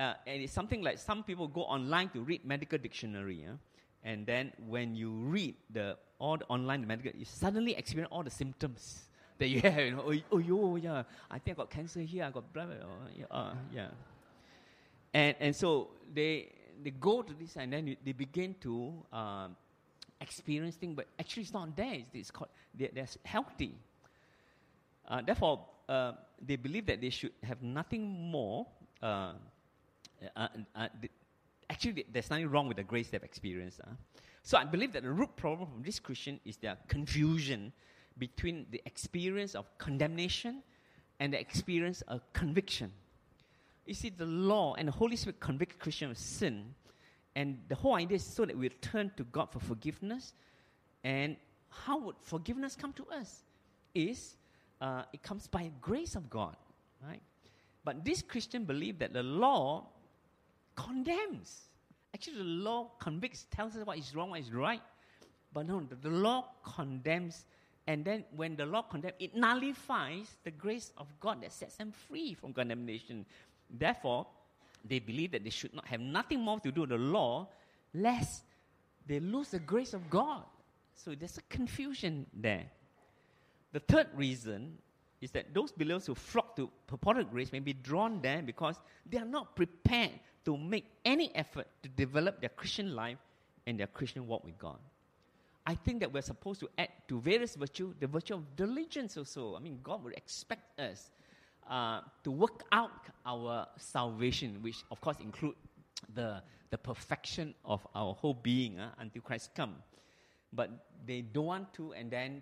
[0.02, 3.46] Uh, and it's something like some people go online to read medical dictionary,
[4.04, 8.32] and then when you read the all the online medical, you suddenly experience all the
[8.32, 9.04] symptoms
[9.38, 9.78] that you have.
[9.78, 12.24] You know, oh, oh, yo, yeah, I think I got cancer here.
[12.24, 13.90] I got blah, blah, blah uh, yeah.
[15.14, 16.50] And and so they
[16.84, 19.56] they go to this and then they begin to um,
[20.20, 21.94] experience things, but actually it's not there.
[21.94, 23.76] It's, it's called they're, they're healthy.
[25.08, 28.66] Uh, therefore, uh, they believe that they should have nothing more
[29.04, 29.34] uh,
[30.36, 30.88] uh, uh,
[31.70, 33.82] actually, there's nothing wrong with the grace they've experienced.
[33.82, 33.92] Uh.
[34.44, 37.72] So I believe that the root problem of this Christian is their confusion
[38.18, 40.64] between the experience of condemnation
[41.20, 42.92] and the experience of conviction.
[43.86, 46.74] You see, the law and the Holy Spirit convict Christian of sin,
[47.36, 50.34] and the whole idea is so that we turn to God for forgiveness.
[51.04, 51.38] And
[51.70, 53.44] how would forgiveness come to us?
[53.94, 54.36] Is
[54.82, 56.56] uh, it comes by grace of God,
[57.06, 57.22] right?
[57.84, 59.88] But this Christian believe that the law
[60.76, 61.68] condemns.
[62.14, 64.82] Actually, the law convicts, tells us what is wrong, what is right.
[65.54, 67.46] But no, the, the law condemns.
[67.88, 71.92] And then when the law condemns, it nullifies the grace of God that sets them
[71.92, 73.26] free from condemnation.
[73.70, 74.28] Therefore,
[74.84, 77.48] they believe that they should not have nothing more to do with the law,
[77.94, 78.44] lest
[79.08, 80.44] they lose the grace of God.
[80.94, 82.66] So there's a confusion there.
[83.74, 84.78] The third reason
[85.22, 89.18] is that those believers who flock to purported grace may be drawn there because they
[89.18, 93.18] are not prepared to make any effort to develop their Christian life
[93.68, 94.78] and their Christian walk with God.
[95.66, 99.56] I think that we're supposed to add to various virtue the virtue of diligence also.
[99.56, 101.12] I mean, God would expect us
[101.70, 102.92] uh, to work out
[103.26, 105.56] our salvation, which of course include
[106.16, 109.76] the, the perfection of our whole being uh, until Christ come.
[110.52, 110.72] But
[111.06, 112.42] they don't want to, and then,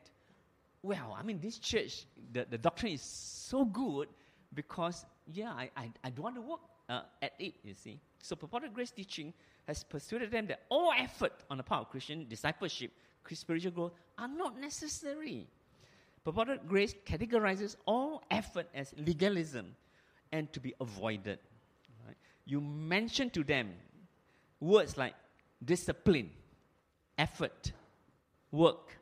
[0.82, 4.08] well, I mean, this church, the, the doctrine is so good
[4.54, 7.99] because, yeah, I, I, I don't want to work uh, at it, you see.
[8.21, 9.33] So purported grace teaching
[9.67, 12.91] has persuaded them that all effort on the part of Christian discipleship,
[13.31, 15.47] spiritual growth, are not necessary.
[16.23, 19.75] Purported grace categorizes all effort as legalism
[20.31, 21.39] and to be avoided.
[22.05, 22.17] Right?
[22.45, 23.69] You mention to them
[24.59, 25.13] words like
[25.63, 26.31] discipline,
[27.17, 27.71] effort,
[28.51, 28.97] work,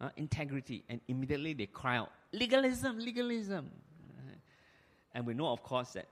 [0.00, 3.70] uh, integrity, and immediately they cry out, legalism, legalism.
[5.14, 6.06] And we know, of course, that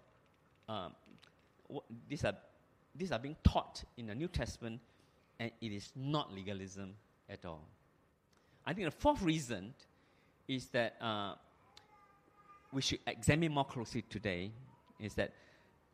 [0.68, 0.92] um,
[2.08, 2.34] these, are,
[2.94, 4.80] these are being taught in the New Testament,
[5.38, 6.94] and it is not legalism
[7.28, 7.62] at all.
[8.64, 9.74] I think the fourth reason
[10.48, 11.34] is that uh,
[12.72, 14.50] we should examine more closely today
[15.00, 15.32] is that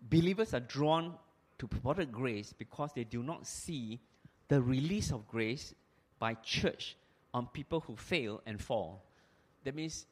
[0.09, 1.15] believers are drawn
[1.59, 4.01] to purported grace because they do not see
[4.49, 5.75] the release of grace
[6.19, 6.97] by church
[7.35, 9.05] on people who fail and fall.
[9.65, 10.07] That means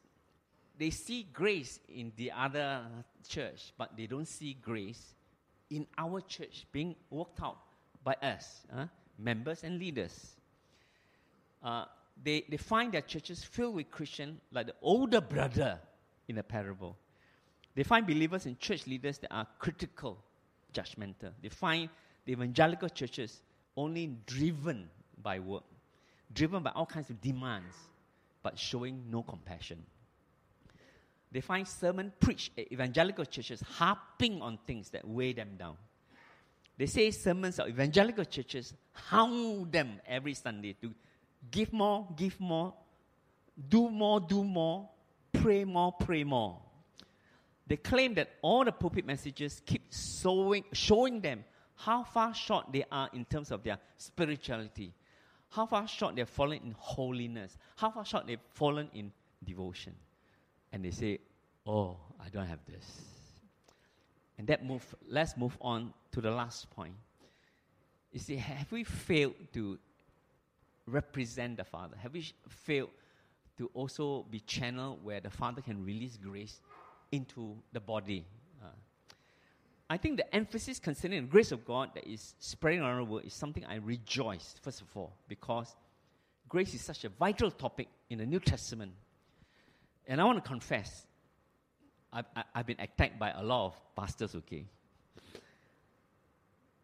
[0.81, 2.81] they see grace in the other
[3.29, 5.13] church, but they don't see grace
[5.69, 7.59] in our church being worked out
[8.03, 8.87] by us, uh,
[9.19, 10.31] members and leaders.
[11.63, 11.85] Uh,
[12.23, 15.77] they, they find their churches filled with Christians like the older brother
[16.27, 16.97] in the parable.
[17.75, 20.17] They find believers and church leaders that are critical,
[20.73, 21.29] judgmental.
[21.43, 21.89] They find
[22.25, 23.43] the evangelical churches
[23.77, 24.89] only driven
[25.21, 25.63] by work,
[26.33, 27.75] driven by all kinds of demands,
[28.41, 29.85] but showing no compassion
[31.31, 35.77] they find sermon preached at evangelical churches harping on things that weigh them down.
[36.77, 40.93] They say sermons of evangelical churches hound them every Sunday to
[41.49, 42.73] give more, give more,
[43.69, 44.89] do more, do more,
[45.31, 46.59] pray more, pray more.
[47.65, 52.83] They claim that all the pulpit messages keep showing, showing them how far short they
[52.91, 54.93] are in terms of their spirituality,
[55.49, 59.11] how far short they've fallen in holiness, how far short they've fallen in
[59.45, 59.95] devotion
[60.71, 61.19] and they say,
[61.65, 63.01] Oh, I don't have this.
[64.37, 66.95] And that move, let's move on to the last point.
[68.11, 69.77] You see, have we failed to
[70.87, 71.95] represent the Father?
[72.01, 72.89] Have we failed
[73.57, 76.59] to also be channel where the Father can release grace
[77.11, 78.25] into the body?
[78.61, 78.67] Uh,
[79.89, 83.25] I think the emphasis concerning the grace of God that is spreading around the world
[83.25, 85.75] is something I rejoice, first of all, because
[86.49, 88.93] grace is such a vital topic in the New Testament.
[90.07, 91.05] And I want to confess,
[92.11, 94.65] I've, I've been attacked by a lot of pastors, okay?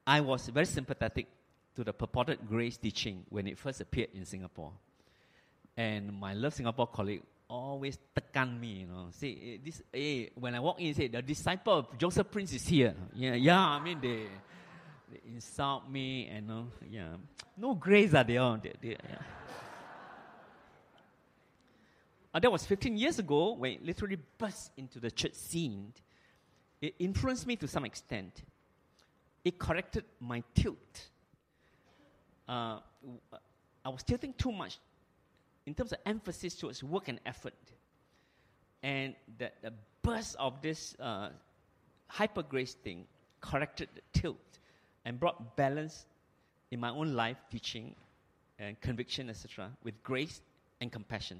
[0.06, 1.28] I was very sympathetic
[1.76, 4.72] to the purported grace teaching when it first appeared in Singapore.
[5.76, 9.08] And my Love Singapore colleague always tekan me, you know.
[9.12, 12.68] Say, eh, this, eh, when I walk in, say, the disciple of Joseph Prince is
[12.68, 12.96] here.
[13.14, 14.28] Yeah, yeah I mean, they,
[15.12, 17.16] they insult me and, uh, yeah.
[17.58, 18.62] No grace are they on.
[18.64, 19.18] They, they, yeah.
[22.38, 25.92] Uh, that was 15 years ago when it literally burst into the church scene.
[26.80, 28.44] It influenced me to some extent.
[29.44, 31.08] It corrected my tilt.
[32.48, 32.78] Uh,
[33.84, 34.78] I was tilting too much
[35.66, 37.56] in terms of emphasis towards work and effort.
[38.84, 39.74] And the, the
[40.04, 41.30] burst of this uh,
[42.08, 43.06] hyper grace thing
[43.42, 44.60] corrected the tilt
[45.06, 46.06] and brought balance
[46.70, 47.96] in my own life, teaching
[48.60, 50.40] and conviction, etc., with grace
[50.80, 51.40] and compassion.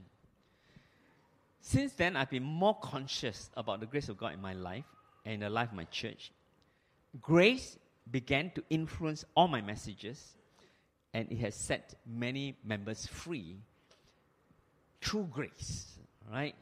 [1.68, 4.86] Since then, I've been more conscious about the grace of God in my life
[5.26, 6.32] and the life of my church.
[7.22, 7.78] Grace
[8.10, 10.38] began to influence all my messages,
[11.14, 13.58] and it has set many members free
[15.02, 16.00] through grace,
[16.32, 16.56] right?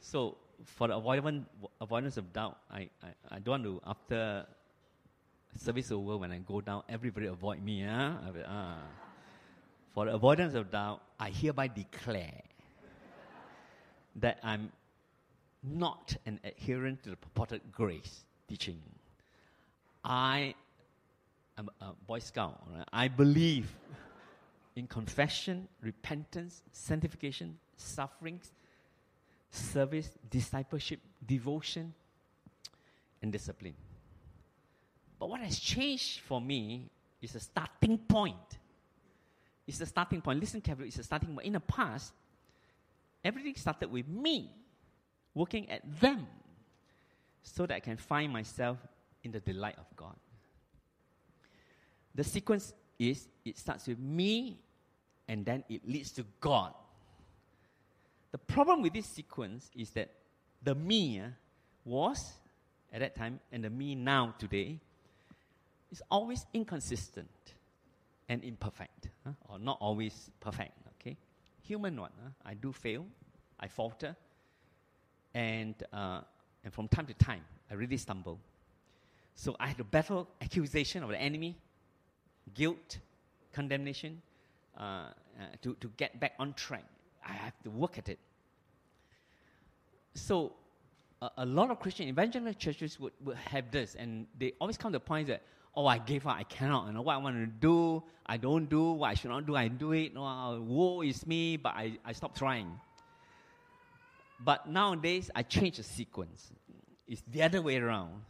[0.00, 1.46] So, for the avoidance,
[1.80, 4.46] avoidance of doubt, I, I, I don't want to, after
[5.56, 7.82] service over, when I go down, everybody avoid me.
[7.82, 8.12] Huh?
[8.46, 8.74] Uh,
[9.94, 12.42] for the avoidance of doubt, I hereby declare
[14.16, 14.72] that I'm
[15.62, 18.80] not an adherent to the purported grace teaching.
[20.04, 20.54] I
[21.58, 22.62] am a Boy Scout.
[22.72, 22.84] Right?
[22.92, 23.74] I believe
[24.76, 28.52] in confession, repentance, sanctification, sufferings,
[29.50, 31.94] service, discipleship, devotion,
[33.22, 33.74] and discipline.
[35.18, 36.90] But what has changed for me
[37.22, 38.58] is a starting point.
[39.66, 40.40] It's a starting point.
[40.40, 41.46] Listen carefully, it's a starting point.
[41.46, 42.12] In the past,
[43.26, 44.50] everything started with me
[45.34, 46.26] working at them
[47.42, 48.78] so that I can find myself
[49.24, 50.14] in the delight of God.
[52.14, 54.58] The sequence is it starts with me
[55.28, 56.72] and then it leads to God.
[58.30, 60.10] The problem with this sequence is that
[60.62, 61.28] the me uh,
[61.84, 62.32] was
[62.92, 64.78] at that time and the me now today
[65.90, 67.28] is always inconsistent
[68.28, 69.32] and imperfect, huh?
[69.48, 70.85] or not always perfect.
[71.66, 72.12] Human one.
[72.22, 72.30] Huh?
[72.44, 73.06] I do fail,
[73.58, 74.16] I falter,
[75.34, 76.20] and uh,
[76.64, 78.38] and from time to time I really stumble.
[79.34, 81.56] So I had to battle accusation of the enemy,
[82.54, 82.98] guilt,
[83.52, 84.22] condemnation,
[84.78, 85.10] uh, uh,
[85.62, 86.84] to, to get back on track.
[87.26, 88.18] I have to work at it.
[90.14, 90.52] So,
[91.20, 94.92] a, a lot of Christian evangelical churches would, would have this, and they always come
[94.92, 95.42] to the point that,
[95.76, 98.68] oh, I gave up, I cannot, you know, what I want to do, I don't
[98.68, 101.98] do, what I should not do, I do it, oh, woe is me, but I,
[102.04, 102.80] I stop trying.
[104.40, 106.50] But nowadays, I change the sequence.
[107.06, 108.22] It's the other way around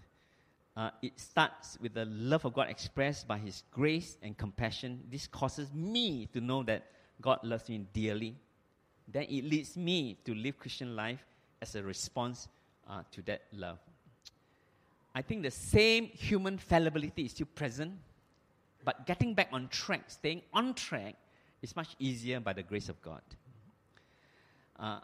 [0.76, 5.02] uh, it starts with the love of God expressed by His grace and compassion.
[5.10, 6.84] This causes me to know that
[7.20, 8.36] God loves me dearly.
[9.08, 11.24] Then it leads me to live Christian life
[11.62, 12.48] as a response
[12.88, 13.78] uh, to that love.
[15.16, 17.94] I think the same human fallibility is still present,
[18.84, 21.14] but getting back on track, staying on track,
[21.62, 23.22] is much easier by the grace of God.
[24.78, 25.00] Uh,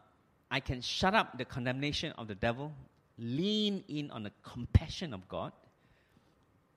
[0.50, 2.72] I can shut up the condemnation of the devil,
[3.16, 5.52] lean in on the compassion of God,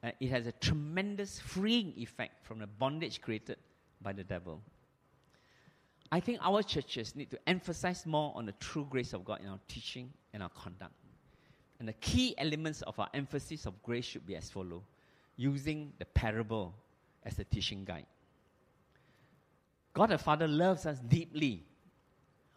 [0.02, 3.58] uh, it has a tremendous freeing effect from the bondage created
[4.02, 4.62] by the devil.
[6.10, 9.50] I think our churches need to emphasize more on the true grace of God in
[9.50, 10.94] our teaching and our conduct.
[11.80, 14.84] And the key elements of our emphasis of grace should be as follow
[15.36, 16.74] using the parable
[17.24, 18.06] as a teaching guide.
[19.94, 21.64] God the Father loves us deeply,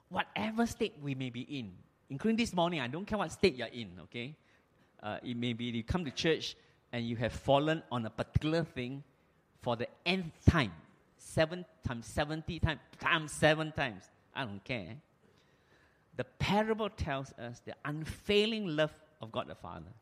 [0.09, 1.73] whatever state we may be in,
[2.11, 2.81] including this morning.
[2.81, 4.35] I don't care what state you're in, okay?
[5.03, 6.57] Uh, it may be you come to church
[6.93, 9.03] and you have fallen on a particular thing
[9.62, 10.73] for the nth time,
[11.16, 14.05] seven times, 70 times, times seven times,
[14.35, 14.97] I don't care.
[16.16, 19.93] The parable tells us the unfailing love of God the Father.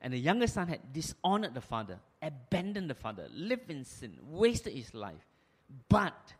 [0.00, 4.72] And the younger son had dishonored the father, abandoned the father, lived in sin, wasted
[4.72, 5.24] his life.
[5.88, 6.34] But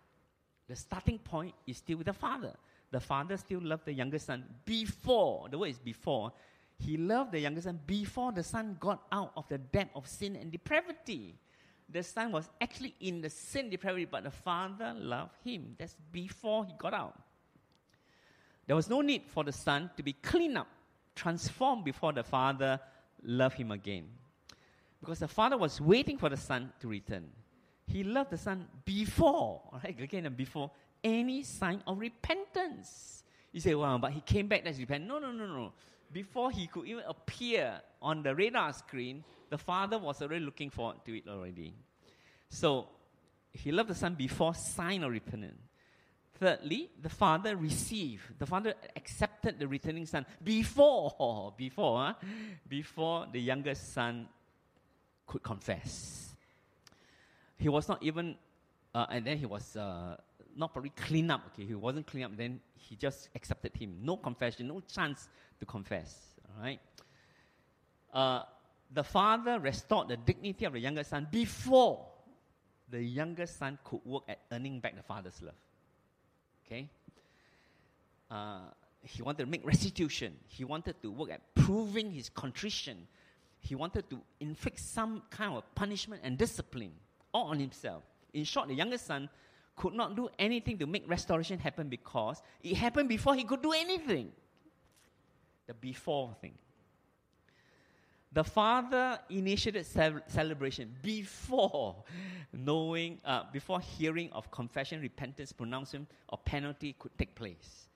[0.69, 2.55] the starting point is still with the father.
[2.91, 6.33] The father still loved the younger son before, the word is before,
[6.79, 10.35] he loved the younger son before the son got out of the depth of sin
[10.35, 11.37] and depravity.
[11.89, 15.77] The son was actually in the sin depravity, but the father loved him.
[15.79, 17.17] That's before he got out.
[18.67, 20.69] There was no need for the son to be cleaned up,
[21.15, 22.81] transformed before the father
[23.23, 24.05] love him again.
[25.01, 27.29] Because the father was waiting for the son to return.
[27.87, 29.99] He loved the son before, right?
[30.01, 30.71] Again, before
[31.03, 33.25] any sign of repentance.
[33.53, 35.05] You say, wow, but he came back, let's repent.
[35.07, 35.73] No, no, no, no.
[36.13, 41.05] Before he could even appear on the radar screen, the father was already looking forward
[41.05, 41.75] to it already.
[42.49, 42.89] So
[43.53, 45.61] he loved the son before sign of repentance.
[46.39, 52.15] Thirdly, the father received, the father accepted the returning son before, before, huh?
[52.69, 54.29] before the younger son
[55.27, 56.35] could confess.
[57.57, 58.37] He was not even,
[58.95, 60.17] uh, and then he was uh,
[60.57, 61.43] not probably clean up.
[61.53, 62.37] Okay, he wasn't clean up.
[62.37, 63.97] Then he just accepted him.
[64.03, 65.29] No confession, no chance
[65.61, 66.35] to confess.
[66.49, 66.81] All right.
[68.13, 68.43] Uh,
[68.93, 72.07] the father restored the dignity of the younger son before
[72.91, 75.55] the younger son could work at earning back the father's love.
[76.67, 76.89] Okay?
[78.31, 78.61] Uh,
[79.03, 80.35] he wanted to make restitution.
[80.47, 83.07] He wanted to work at proving his contrition.
[83.61, 86.93] He wanted to inflict some kind of punishment and discipline
[87.33, 88.05] all on himself.
[88.33, 89.29] In short, the younger son
[89.77, 93.73] could not do anything to make restoration happen because it happened before he could do
[93.73, 94.31] anything.
[95.67, 96.55] The before thing.
[98.33, 101.97] The father initiated celebration before
[102.53, 107.89] knowing, uh, before hearing of confession, repentance, pronouncement, or penalty could take place.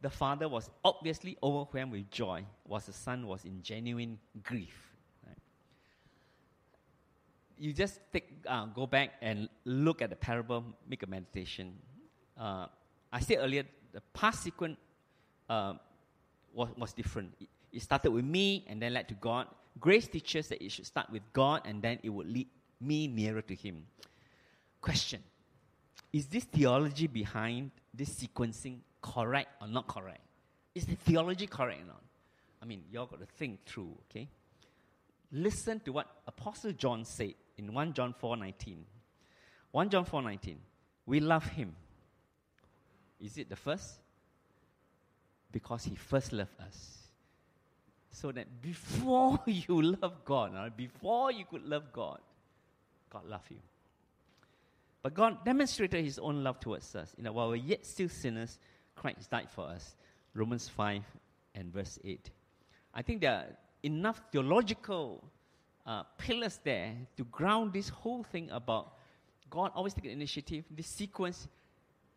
[0.00, 4.76] The father was obviously overwhelmed with joy, whilst the son was in genuine grief.
[5.26, 5.36] Right?
[7.58, 11.74] You just take, uh, go back and look at the parable, make a meditation.
[12.38, 12.66] Uh,
[13.12, 14.76] I said earlier, the past sequence
[15.50, 15.74] uh,
[16.54, 17.34] was, was different.
[17.40, 19.48] It, it started with me and then led to God
[19.80, 22.48] Grace teaches that it should start with God and then it would lead
[22.80, 23.84] me nearer to Him.
[24.80, 25.22] Question
[26.12, 30.20] Is this theology behind this sequencing correct or not correct?
[30.74, 32.02] Is the theology correct or not?
[32.62, 34.28] I mean, y'all got to think through, okay?
[35.32, 38.84] Listen to what Apostle John said in 1 John 4 19.
[39.70, 40.58] 1 John 4 19.
[41.06, 41.74] We love Him.
[43.20, 44.00] Is it the first?
[45.52, 46.98] Because He first loved us
[48.10, 52.18] so that before you love God, right, before you could love God,
[53.10, 53.58] God loved you.
[55.02, 57.14] But God demonstrated his own love towards us.
[57.16, 58.58] You know, while we're yet still sinners,
[58.98, 59.96] Christ died for us.
[60.34, 61.02] Romans 5
[61.54, 62.30] and verse 8.
[62.94, 63.46] I think there are
[63.82, 65.24] enough theological
[65.86, 68.94] uh, pillars there to ground this whole thing about
[69.50, 70.64] God always taking initiative.
[70.70, 71.48] This sequence,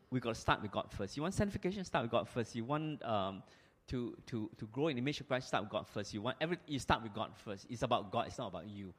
[0.10, 1.16] we got to start with God first.
[1.16, 2.56] You want sanctification, start with God first.
[2.56, 3.44] You want um,
[3.88, 6.14] to, to, to grow in the image of Christ, start with God first.
[6.14, 7.68] You want every, you start with God first.
[7.70, 8.94] It's about God, it's not about you.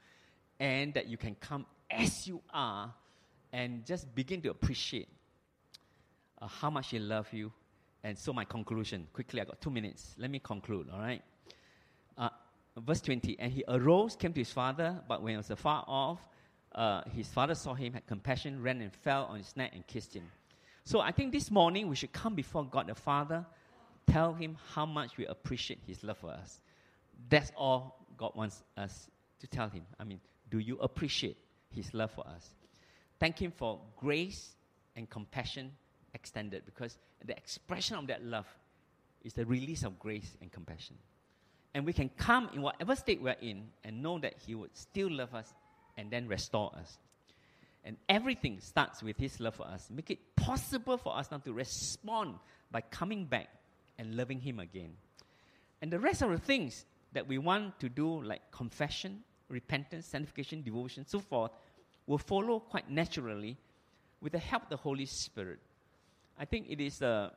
[0.58, 2.94] And that you can come as you are
[3.52, 5.08] and just begin to appreciate
[6.40, 7.52] uh, how much He loves you.
[8.04, 10.14] And so, my conclusion quickly, I got two minutes.
[10.18, 11.22] Let me conclude, all right?
[12.18, 12.30] Uh,
[12.76, 16.20] verse 20 And he arose, came to his father, but when he was afar off,
[16.74, 20.14] uh, his father saw him, had compassion, ran and fell on his neck and kissed
[20.14, 20.24] him.
[20.84, 23.46] So, I think this morning we should come before God the Father
[24.10, 26.60] tell him how much we appreciate his love for us.
[27.28, 29.08] That's all God wants us
[29.40, 29.84] to tell him.
[30.00, 31.36] I mean, do you appreciate
[31.70, 32.50] his love for us?
[33.20, 34.56] Thank him for grace
[34.96, 35.70] and compassion
[36.22, 38.46] extended because the expression of that love
[39.24, 40.96] is the release of grace and compassion.
[41.74, 45.10] And we can come in whatever state we're in and know that he would still
[45.10, 45.52] love us
[45.96, 46.98] and then restore us.
[47.84, 49.88] And everything starts with his love for us.
[49.90, 52.34] Make it possible for us now to respond
[52.70, 53.48] by coming back
[53.98, 54.92] and loving Him again.
[55.80, 60.62] And the rest of the things that we want to do, like confession, repentance, sanctification,
[60.62, 61.52] devotion, so forth,
[62.06, 63.56] will follow quite naturally
[64.20, 65.58] with the help of the Holy Spirit.
[66.42, 67.30] I think it is uh,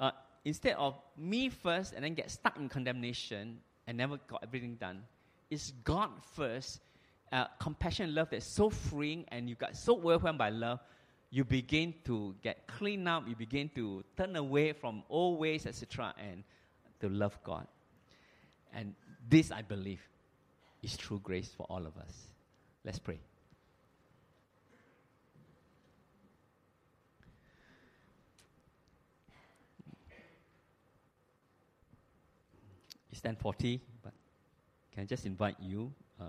[0.00, 0.10] uh,
[0.44, 5.04] instead of me first and then get stuck in condemnation and never got everything done,
[5.50, 6.80] it's God first,
[7.30, 10.80] uh, compassion, love that's so freeing, and you got so overwhelmed by love
[11.30, 16.12] you begin to get clean up, you begin to turn away from old ways, etc.,
[16.18, 16.42] and
[17.00, 17.66] to love God.
[18.74, 18.94] And
[19.28, 20.02] this, I believe,
[20.82, 22.26] is true grace for all of us.
[22.84, 23.20] Let's pray.
[33.12, 34.12] It's 10.40, but
[34.92, 36.24] can I just invite you, uh,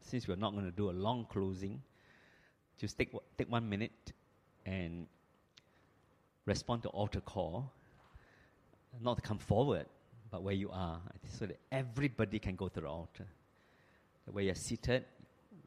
[0.00, 1.82] since we're not going to do a long closing,
[2.78, 4.12] just take, take one minute
[4.64, 5.06] and
[6.46, 7.70] respond to altar call,
[9.00, 9.86] not to come forward,
[10.30, 11.00] but where you are,
[11.38, 13.26] so that everybody can go to the altar.
[14.30, 15.04] Where you're seated,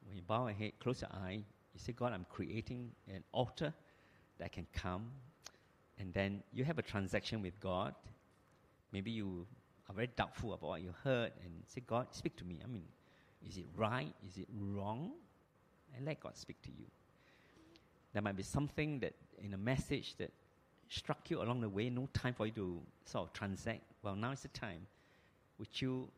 [0.07, 1.43] when you bow your head, close your eye,
[1.73, 3.73] you say, God, I'm creating an altar
[4.39, 5.11] that can come.
[5.99, 7.93] And then you have a transaction with God.
[8.91, 9.45] Maybe you
[9.89, 12.59] are very doubtful about what you heard and say, God, speak to me.
[12.63, 12.85] I mean,
[13.47, 14.13] Is it right?
[14.27, 15.11] Is it wrong?
[15.95, 16.85] And let God speak to you.
[18.13, 19.13] There might be something that
[19.43, 20.31] in a message that
[20.89, 23.83] struck you along the way, no time for you to sort of transact.
[24.01, 24.87] Well, now is the time.
[25.59, 26.09] Would you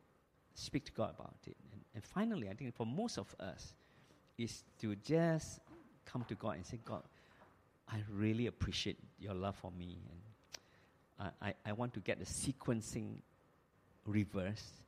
[0.53, 1.55] speak to God about it?
[1.71, 3.73] And, and finally, I think for most of us,
[4.37, 5.59] is to just
[6.05, 7.01] come to God and say, God,
[7.89, 9.97] I really appreciate your love for me.
[11.19, 13.15] And I, I, I want to get the sequencing
[14.07, 14.81] reversed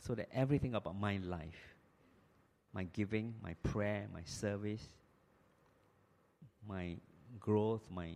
[0.00, 1.74] so that everything about my life,
[2.72, 4.86] my giving, my prayer, my service,
[6.68, 6.96] my
[7.40, 8.14] growth, my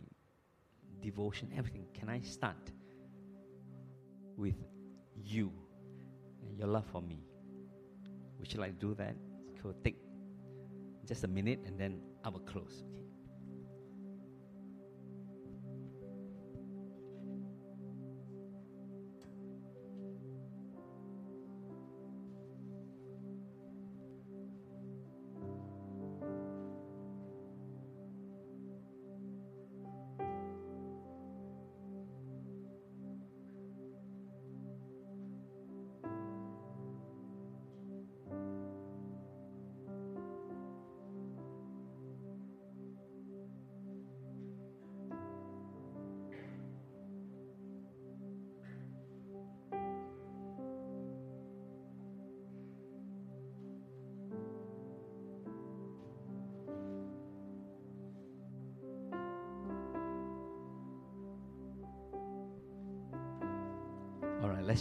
[1.02, 2.70] devotion, everything, can I start
[4.36, 4.54] with
[5.24, 5.50] you
[6.46, 7.18] and your love for me?
[8.38, 9.14] Would you like to do that?
[9.62, 9.96] So take
[11.06, 12.84] just a minute and then I will close.
[12.84, 13.01] Okay.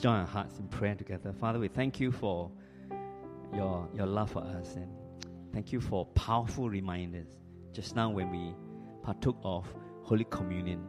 [0.02, 1.32] Join our hearts in prayer together.
[1.32, 2.50] Father, we thank you for
[3.54, 4.88] your, your love for us and
[5.54, 7.28] thank you for powerful reminders.
[7.72, 8.56] Just now, when we
[9.04, 9.68] partook of
[10.02, 10.84] Holy Communion,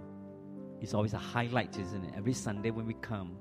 [0.81, 2.15] it's always a highlight, isn't it?
[2.17, 3.37] Every Sunday when we come,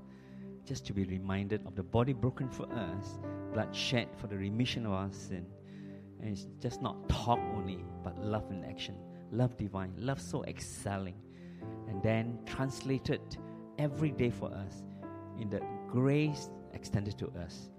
[0.65, 3.17] just to be reminded of the body broken for us,
[3.53, 5.45] blood shed for the remission of our sin.
[6.19, 8.95] And it's just not talk only, but love in action.
[9.31, 11.15] Love divine, love so excelling.
[11.87, 13.21] And then translated
[13.79, 14.83] every day for us
[15.41, 17.71] in the grace extended to us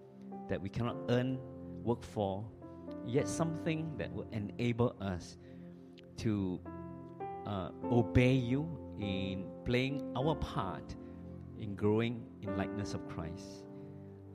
[0.49, 1.39] that we cannot earn,
[1.85, 2.45] work for,
[3.07, 5.39] yet something that will enable us
[6.17, 6.61] to
[7.47, 8.69] uh, obey you
[9.01, 10.95] in playing our part
[11.59, 13.65] in growing in likeness of Christ.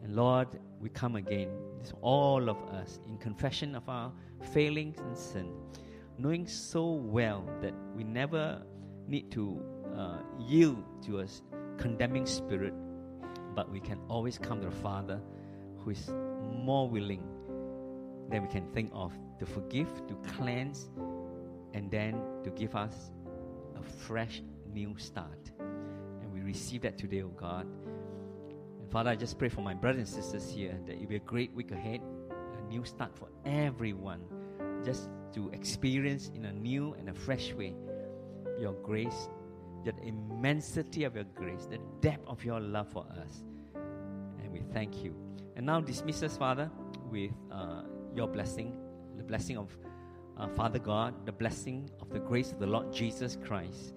[0.02, 0.48] And Lord,
[0.80, 1.50] we come again,
[2.02, 4.12] all of us, in confession of our
[4.54, 5.52] failings and sin,
[6.18, 8.64] knowing so well that we never
[9.08, 9.62] need to
[9.98, 11.26] uh, yield to a
[11.78, 12.74] condemning spirit
[13.58, 15.20] but we can always come to the Father
[15.80, 16.12] who is
[16.54, 17.24] more willing
[18.30, 20.92] than we can think of to forgive, to cleanse,
[21.74, 23.10] and then to give us
[23.76, 25.52] a fresh new start.
[25.60, 27.66] And we receive that today, oh God.
[28.80, 31.20] And Father, I just pray for my brothers and sisters here that it be a
[31.20, 34.22] great week ahead, a new start for everyone,
[34.86, 37.74] just to experience in a new and a fresh way
[38.60, 39.30] your grace
[39.94, 43.44] the immensity of your grace, the depth of your love for us.
[43.76, 45.16] And we thank you.
[45.56, 46.70] And now dismiss us, Father,
[47.10, 47.84] with uh,
[48.14, 48.78] your blessing,
[49.18, 49.76] the blessing of
[50.38, 53.94] uh, Father God, the blessing of the grace of the Lord Jesus Christ,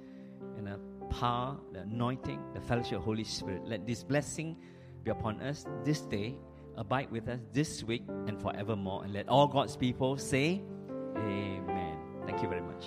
[0.57, 0.79] and the
[1.15, 3.67] power, the anointing, the fellowship of Holy Spirit.
[3.67, 4.57] Let this blessing
[5.05, 6.37] be upon us this day,
[6.77, 9.05] abide with us this week, and forevermore.
[9.05, 10.63] And let all God's people say,
[11.17, 11.99] Amen.
[12.27, 12.85] Thank you very much.